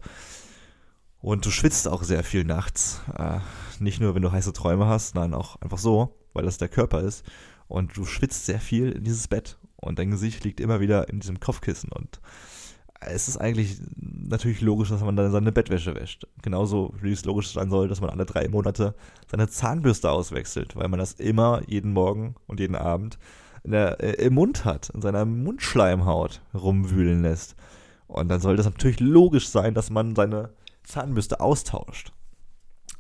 Und 1.20 1.46
du 1.46 1.52
schwitzt 1.52 1.88
auch 1.88 2.04
sehr 2.04 2.24
viel 2.24 2.46
nachts. 2.46 3.02
Äh, 3.16 3.40
nicht 3.80 4.00
nur, 4.00 4.16
wenn 4.16 4.22
du 4.22 4.32
heiße 4.32 4.54
Träume 4.54 4.88
hast, 4.88 5.16
nein, 5.16 5.34
auch 5.34 5.62
einfach 5.62 5.78
so, 5.78 6.18
weil 6.34 6.46
das 6.46 6.58
der 6.58 6.70
Körper 6.70 7.02
ist. 7.02 7.26
Und 7.68 7.96
du 7.96 8.06
schwitzt 8.06 8.46
sehr 8.46 8.60
viel 8.60 8.92
in 8.92 9.04
dieses 9.04 9.28
Bett. 9.28 9.58
Und 9.82 10.00
dein 10.00 10.12
Gesicht 10.12 10.44
liegt 10.44 10.60
immer 10.60 10.80
wieder 10.80 11.10
in 11.10 11.20
diesem 11.20 11.40
Kopfkissen. 11.40 11.92
Und 11.92 12.22
es 13.02 13.28
ist 13.28 13.38
eigentlich 13.38 13.80
natürlich 14.00 14.62
logisch, 14.62 14.90
dass 14.90 15.02
man 15.02 15.16
dann 15.16 15.32
seine 15.32 15.52
Bettwäsche 15.52 15.96
wäscht. 15.96 16.28
Genauso 16.42 16.94
wie 17.02 17.12
es 17.12 17.26
logisch 17.26 17.52
sein 17.52 17.70
soll, 17.70 17.88
dass 17.88 18.00
man 18.00 18.12
alle 18.12 18.26
drei 18.26 18.48
Monate 18.48 18.96
seine 19.30 19.50
Zahnbürste 19.50 20.12
auswechselt, 20.12 20.76
weil 20.76 20.88
man 20.88 21.00
das 21.00 21.14
immer 21.14 21.64
jeden 21.68 21.94
Morgen 21.94 22.36
und 22.48 22.60
jeden 22.60 22.76
Abend 22.76 23.18
der, 23.64 24.00
äh, 24.02 24.26
im 24.26 24.36
Mund 24.36 24.66
hat, 24.66 24.90
in 24.90 25.02
seiner 25.02 25.26
Mundschleimhaut 25.26 26.42
rumwühlen 26.54 27.24
lässt. 27.24 27.56
Und 28.08 28.30
dann 28.30 28.42
sollte 28.42 28.62
es 28.62 28.68
natürlich 28.68 29.00
logisch 29.00 29.50
sein, 29.50 29.74
dass 29.74 29.90
man 29.90 30.16
seine 30.16 30.50
Zahnbürste 30.84 31.40
austauscht. 31.40 32.12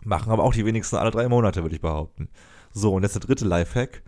Machen 0.03 0.31
aber 0.31 0.43
auch 0.43 0.53
die 0.53 0.65
wenigsten 0.65 0.95
alle 0.95 1.11
drei 1.11 1.27
Monate, 1.27 1.61
würde 1.61 1.75
ich 1.75 1.81
behaupten. 1.81 2.29
So, 2.71 2.93
und 2.93 3.03
jetzt 3.03 3.15
der 3.15 3.21
dritte 3.21 3.45
Lifehack. 3.45 4.03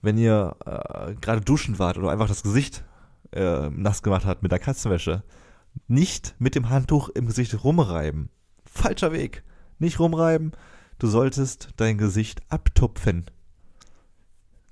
Wenn 0.00 0.18
ihr 0.18 0.56
äh, 0.64 1.14
gerade 1.20 1.40
duschen 1.40 1.78
wart 1.78 1.98
oder 1.98 2.10
einfach 2.10 2.28
das 2.28 2.42
Gesicht 2.42 2.84
äh, 3.32 3.68
nass 3.70 4.02
gemacht 4.02 4.24
hat 4.24 4.42
mit 4.42 4.52
der 4.52 4.58
Katzenwäsche, 4.58 5.22
nicht 5.86 6.34
mit 6.38 6.54
dem 6.54 6.70
Handtuch 6.70 7.08
im 7.10 7.26
Gesicht 7.26 7.62
rumreiben. 7.64 8.30
Falscher 8.64 9.12
Weg. 9.12 9.42
Nicht 9.78 9.98
rumreiben. 9.98 10.52
Du 10.98 11.06
solltest 11.06 11.70
dein 11.76 11.98
Gesicht 11.98 12.42
abtupfen. 12.48 13.26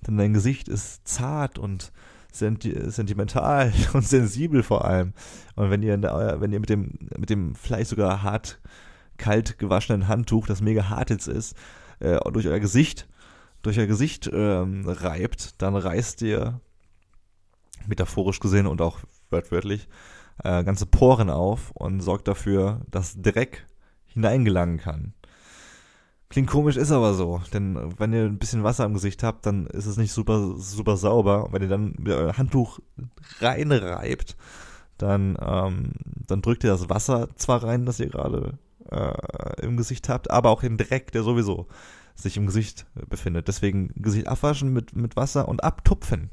Denn 0.06 0.16
dein 0.16 0.32
Gesicht 0.32 0.68
ist 0.68 1.06
zart 1.06 1.58
und 1.58 1.92
sentimental 2.32 3.72
und 3.92 4.06
sensibel 4.06 4.62
vor 4.62 4.84
allem. 4.84 5.12
Und 5.54 5.70
wenn 5.70 5.82
ihr, 5.82 5.96
der, 5.96 6.40
wenn 6.40 6.52
ihr 6.52 6.60
mit 6.60 6.68
dem, 6.68 6.98
mit 7.16 7.30
dem 7.30 7.54
vielleicht 7.54 7.90
sogar 7.90 8.22
hart, 8.22 8.60
kalt 9.16 9.58
gewaschenen 9.58 10.08
Handtuch, 10.08 10.46
das 10.46 10.60
mega 10.60 10.88
hart 10.88 11.10
jetzt 11.10 11.28
ist, 11.28 11.56
äh, 12.00 12.18
durch 12.30 12.46
euer 12.46 12.60
Gesicht, 12.60 13.08
durch 13.62 13.78
euer 13.78 13.86
Gesicht 13.86 14.30
ähm, 14.32 14.84
reibt, 14.86 15.60
dann 15.62 15.76
reißt 15.76 16.22
ihr 16.22 16.60
metaphorisch 17.86 18.40
gesehen 18.40 18.66
und 18.66 18.80
auch 18.80 18.98
wörtlich, 19.30 19.88
äh, 20.44 20.64
ganze 20.64 20.86
Poren 20.86 21.30
auf 21.30 21.70
und 21.72 22.00
sorgt 22.00 22.28
dafür, 22.28 22.80
dass 22.90 23.20
Dreck 23.20 23.66
hineingelangen 24.06 24.78
kann. 24.78 25.14
Klingt 26.28 26.50
komisch, 26.50 26.76
ist 26.76 26.90
aber 26.90 27.14
so. 27.14 27.40
Denn 27.52 27.94
wenn 27.98 28.12
ihr 28.12 28.24
ein 28.24 28.38
bisschen 28.38 28.64
Wasser 28.64 28.84
im 28.84 28.94
Gesicht 28.94 29.22
habt, 29.22 29.46
dann 29.46 29.66
ist 29.66 29.86
es 29.86 29.96
nicht 29.96 30.12
super, 30.12 30.54
super 30.56 30.96
sauber. 30.96 31.44
Und 31.44 31.52
wenn 31.52 31.62
ihr 31.62 31.68
dann 31.68 31.94
mit 31.98 32.12
euer 32.12 32.36
Handtuch 32.36 32.80
reinreibt, 33.40 34.36
dann, 34.98 35.38
ähm, 35.40 35.92
dann 36.26 36.42
drückt 36.42 36.64
ihr 36.64 36.70
das 36.70 36.88
Wasser 36.88 37.28
zwar 37.36 37.62
rein, 37.62 37.86
das 37.86 38.00
ihr 38.00 38.08
gerade 38.08 38.58
äh, 38.90 39.62
im 39.62 39.76
Gesicht 39.76 40.08
habt, 40.08 40.30
aber 40.30 40.50
auch 40.50 40.62
den 40.62 40.76
Dreck, 40.76 41.12
der 41.12 41.22
sowieso 41.22 41.66
sich 42.16 42.36
im 42.36 42.46
Gesicht 42.46 42.86
befindet. 43.08 43.48
Deswegen 43.48 43.92
Gesicht 43.94 44.26
abwaschen 44.26 44.72
mit, 44.72 44.96
mit 44.96 45.16
Wasser 45.16 45.48
und 45.48 45.62
abtupfen. 45.62 46.30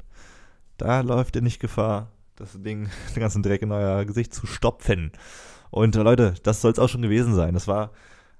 Da 0.76 1.02
läuft 1.02 1.36
ihr 1.36 1.42
nicht 1.42 1.60
Gefahr, 1.60 2.10
das 2.36 2.60
Ding, 2.60 2.88
den 3.14 3.20
ganzen 3.20 3.42
Dreck 3.42 3.62
in 3.62 3.72
euer 3.72 4.04
Gesicht 4.04 4.34
zu 4.34 4.46
stopfen. 4.46 5.12
Und 5.70 5.94
Leute, 5.94 6.34
das 6.42 6.60
soll 6.60 6.72
es 6.72 6.78
auch 6.78 6.88
schon 6.88 7.02
gewesen 7.02 7.34
sein. 7.34 7.54
Das 7.54 7.68
war 7.68 7.90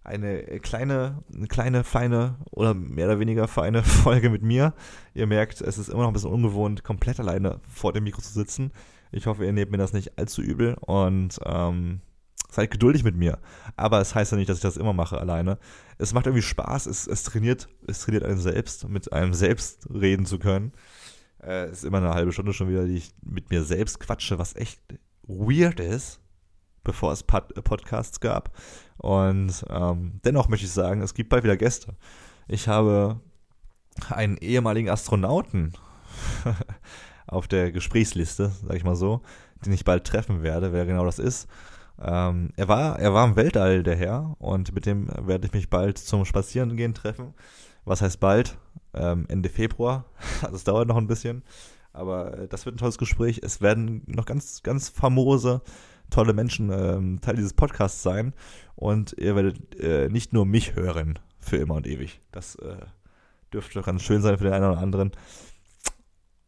eine 0.04 0.42
kleine, 0.60 1.22
eine 1.34 1.46
kleine, 1.46 1.82
feine 1.82 2.36
oder 2.50 2.74
mehr 2.74 3.06
oder 3.06 3.18
weniger 3.18 3.48
feine 3.48 3.82
Folge 3.82 4.30
mit 4.30 4.42
mir. 4.42 4.74
Ihr 5.14 5.26
merkt, 5.26 5.60
es 5.60 5.78
ist 5.78 5.88
immer 5.88 6.02
noch 6.02 6.08
ein 6.08 6.12
bisschen 6.12 6.32
ungewohnt, 6.32 6.84
komplett 6.84 7.18
alleine 7.18 7.60
vor 7.68 7.92
dem 7.92 8.04
Mikro 8.04 8.20
zu 8.20 8.32
sitzen. 8.32 8.70
Ich 9.12 9.26
hoffe, 9.26 9.44
ihr 9.44 9.52
nehmt 9.52 9.70
mir 9.70 9.78
das 9.78 9.92
nicht 9.92 10.18
allzu 10.18 10.42
übel 10.42 10.74
und 10.80 11.40
ähm, 11.44 12.00
seid 12.54 12.70
geduldig 12.70 13.04
mit 13.04 13.16
mir. 13.16 13.38
Aber 13.76 14.00
es 14.00 14.14
heißt 14.14 14.32
ja 14.32 14.38
nicht, 14.38 14.48
dass 14.48 14.58
ich 14.58 14.62
das 14.62 14.76
immer 14.76 14.92
mache 14.92 15.18
alleine. 15.18 15.58
Es 15.98 16.12
macht 16.12 16.26
irgendwie 16.26 16.42
Spaß, 16.42 16.86
es, 16.86 17.06
es 17.06 17.22
trainiert, 17.24 17.68
es 17.86 18.00
trainiert 18.00 18.24
einen 18.24 18.38
selbst, 18.38 18.88
mit 18.88 19.12
einem 19.12 19.34
selbst 19.34 19.88
reden 19.92 20.26
zu 20.26 20.38
können. 20.38 20.72
Äh, 21.42 21.70
ist 21.70 21.84
immer 21.84 21.98
eine 21.98 22.14
halbe 22.14 22.32
Stunde 22.32 22.52
schon 22.52 22.68
wieder, 22.68 22.86
die 22.86 22.96
ich 22.96 23.12
mit 23.22 23.50
mir 23.50 23.64
selbst 23.64 24.00
quatsche, 24.00 24.38
was 24.38 24.56
echt 24.56 24.80
weird 25.26 25.80
ist, 25.80 26.20
bevor 26.82 27.12
es 27.12 27.22
Pod 27.22 27.52
Podcasts 27.64 28.20
gab. 28.20 28.56
Und 28.96 29.64
ähm, 29.68 30.20
dennoch 30.24 30.48
möchte 30.48 30.66
ich 30.66 30.72
sagen, 30.72 31.02
es 31.02 31.14
gibt 31.14 31.30
bald 31.30 31.44
wieder 31.44 31.56
Gäste. 31.56 31.94
Ich 32.48 32.68
habe 32.68 33.20
einen 34.10 34.36
ehemaligen 34.38 34.90
Astronauten 34.90 35.72
auf 37.26 37.48
der 37.48 37.72
Gesprächsliste, 37.72 38.52
sag 38.66 38.76
ich 38.76 38.84
mal 38.84 38.96
so, 38.96 39.22
den 39.64 39.72
ich 39.72 39.84
bald 39.84 40.04
treffen 40.04 40.42
werde, 40.42 40.72
wer 40.72 40.86
genau 40.86 41.04
das 41.04 41.18
ist. 41.18 41.48
Ähm, 42.00 42.50
er, 42.56 42.68
war, 42.68 42.98
er 42.98 43.14
war 43.14 43.26
im 43.26 43.36
Weltall, 43.36 43.82
der 43.82 43.96
Herr, 43.96 44.34
und 44.38 44.74
mit 44.74 44.86
dem 44.86 45.08
werde 45.26 45.46
ich 45.46 45.52
mich 45.52 45.70
bald 45.70 45.98
zum 45.98 46.24
Spazierengehen 46.24 46.94
treffen. 46.94 47.34
Was 47.84 48.02
heißt 48.02 48.20
bald? 48.20 48.56
Ähm, 48.94 49.26
Ende 49.28 49.48
Februar. 49.48 50.04
Also 50.42 50.56
es 50.56 50.64
dauert 50.64 50.88
noch 50.88 50.96
ein 50.96 51.06
bisschen. 51.06 51.42
Aber 51.92 52.36
äh, 52.38 52.48
das 52.48 52.66
wird 52.66 52.74
ein 52.74 52.78
tolles 52.78 52.98
Gespräch. 52.98 53.40
Es 53.42 53.60
werden 53.60 54.02
noch 54.06 54.26
ganz, 54.26 54.62
ganz 54.62 54.88
famose, 54.88 55.62
tolle 56.10 56.32
Menschen 56.32 56.70
ähm, 56.70 57.20
Teil 57.20 57.36
dieses 57.36 57.54
Podcasts 57.54 58.02
sein. 58.02 58.34
Und 58.74 59.14
ihr 59.18 59.36
werdet 59.36 59.78
äh, 59.80 60.08
nicht 60.08 60.32
nur 60.32 60.46
mich 60.46 60.74
hören 60.74 61.18
für 61.38 61.56
immer 61.56 61.74
und 61.74 61.86
ewig. 61.86 62.20
Das 62.32 62.56
äh, 62.56 62.76
dürfte 63.52 63.82
ganz 63.82 64.02
schön 64.02 64.22
sein 64.22 64.38
für 64.38 64.44
den 64.44 64.52
einen 64.52 64.70
oder 64.70 64.80
anderen. 64.80 65.12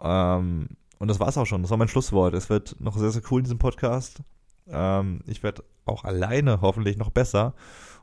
Ähm, 0.00 0.68
und 0.98 1.09
das 1.09 1.20
war's 1.20 1.38
auch 1.38 1.46
schon. 1.46 1.62
Das 1.62 1.70
war 1.70 1.78
mein 1.78 1.88
Schlusswort. 1.88 2.35
Es 2.35 2.50
wird 2.50 2.80
noch 2.80 2.96
sehr, 2.96 3.11
sehr 3.11 3.22
cool 3.30 3.40
in 3.40 3.44
diesem 3.44 3.59
Podcast. 3.59 4.22
Ähm, 4.68 5.20
ich 5.26 5.42
werde 5.42 5.64
auch 5.85 6.05
alleine 6.05 6.61
hoffentlich 6.61 6.96
noch 6.96 7.11
besser 7.11 7.55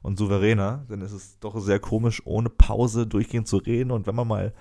und 0.01 0.17
souveräner, 0.17 0.85
denn 0.89 1.01
es 1.01 1.11
ist 1.11 1.43
doch 1.43 1.59
sehr 1.59 1.79
komisch, 1.79 2.21
ohne 2.25 2.49
Pause 2.49 3.07
durchgehend 3.07 3.47
zu 3.47 3.57
reden. 3.57 3.91
Und 3.91 4.07
wenn 4.07 4.15
man 4.15 4.27
mal 4.27 4.53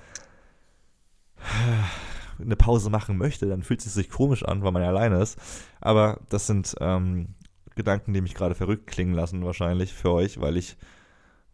eine 2.41 2.57
Pause 2.57 2.91
machen 2.91 3.17
möchte, 3.17 3.47
dann 3.47 3.63
fühlt 3.63 3.85
es 3.85 3.95
sich 3.95 4.11
komisch 4.11 4.45
an, 4.45 4.63
weil 4.63 4.73
man 4.73 4.83
alleine 4.83 5.21
ist. 5.21 5.39
Aber 5.81 6.21
das 6.29 6.47
sind 6.47 6.75
ähm, 6.81 7.35
Gedanken, 7.75 8.13
die 8.13 8.21
mich 8.21 8.35
gerade 8.35 8.55
verrückt 8.55 8.87
klingen 8.87 9.15
lassen, 9.15 9.45
wahrscheinlich 9.45 9.93
für 9.93 10.13
euch, 10.13 10.41
weil 10.41 10.57
ich, 10.57 10.77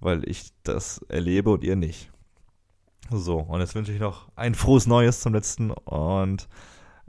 weil 0.01 0.29
ich 0.29 0.53
das 0.63 0.99
erlebe 1.09 1.51
und 1.51 1.65
ihr 1.65 1.77
nicht. 1.77 2.11
So, 3.11 3.39
und 3.39 3.61
jetzt 3.61 3.75
wünsche 3.75 3.93
ich 3.93 4.01
noch 4.01 4.29
ein 4.37 4.55
frohes 4.55 4.87
Neues 4.87 5.21
zum 5.21 5.33
letzten 5.33 5.71
und 5.71 6.49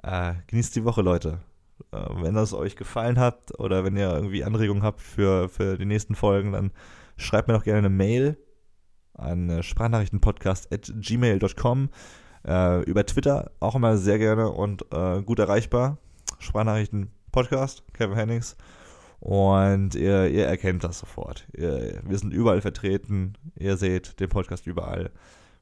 äh, 0.02 0.34
genießt 0.48 0.76
die 0.76 0.86
Woche, 0.86 1.02
Leute. 1.02 1.40
Äh, 1.92 2.06
wenn 2.22 2.36
das 2.36 2.54
euch 2.54 2.76
gefallen 2.76 3.18
hat 3.20 3.58
oder 3.60 3.84
wenn 3.84 3.98
ihr 3.98 4.14
irgendwie 4.14 4.44
Anregungen 4.44 4.84
habt 4.84 5.02
für, 5.02 5.50
für 5.50 5.76
die 5.78 5.86
nächsten 5.86 6.14
Folgen, 6.16 6.52
dann 6.52 6.72
schreibt 7.18 7.48
mir 7.48 7.56
doch 7.56 7.64
gerne 7.64 7.80
eine 7.80 7.90
Mail 7.90 8.38
an 9.14 9.50
äh, 9.50 9.64
sprachnachrichtenpodcast.gmail.com. 9.64 11.90
Äh, 12.48 12.84
über 12.84 13.06
Twitter 13.06 13.52
auch 13.60 13.76
immer 13.76 13.98
sehr 13.98 14.18
gerne 14.18 14.50
und 14.50 14.86
äh, 14.94 15.22
gut 15.22 15.40
erreichbar. 15.40 15.98
Sprachnachrichtenpodcast, 16.40 17.84
Kevin 17.94 18.16
Hennings. 18.16 18.56
Und 19.20 19.96
ihr, 19.96 20.30
ihr 20.30 20.46
erkennt 20.46 20.86
das 20.86 21.00
sofort. 21.00 21.46
Ihr, 21.54 22.00
wir 22.06 22.18
sind 22.18 22.34
überall 22.34 22.62
vertreten. 22.62 23.34
Ihr 23.56 23.76
seht 23.76 24.22
den 24.22 24.30
Podcast 24.30 24.66
überall. 24.66 25.12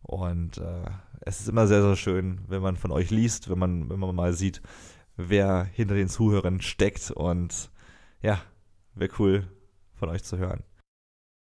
Und 0.03 0.60
äh, 0.60 0.91
es 1.21 1.39
ist 1.39 1.49
immer 1.49 1.65
sehr, 1.67 1.82
sehr 1.82 1.95
schön, 1.95 2.41
wenn 2.47 2.62
man 2.62 2.77
von 2.77 2.91
euch 2.91 3.10
liest, 3.10 3.49
wenn 3.49 3.58
man, 3.58 3.89
wenn 3.89 3.99
man 3.99 4.15
mal 4.15 4.34
sieht, 4.34 4.62
wer 5.17 5.65
hinter 5.65 5.95
den 5.95 6.08
Zuhörern 6.08 6.62
steckt. 6.62 7.12
Und 7.12 7.69
ja, 8.21 8.41
wäre 8.95 9.12
cool 9.19 9.47
von 9.95 10.10
euch 10.10 10.23
zu 10.23 10.38
hören. 10.38 10.63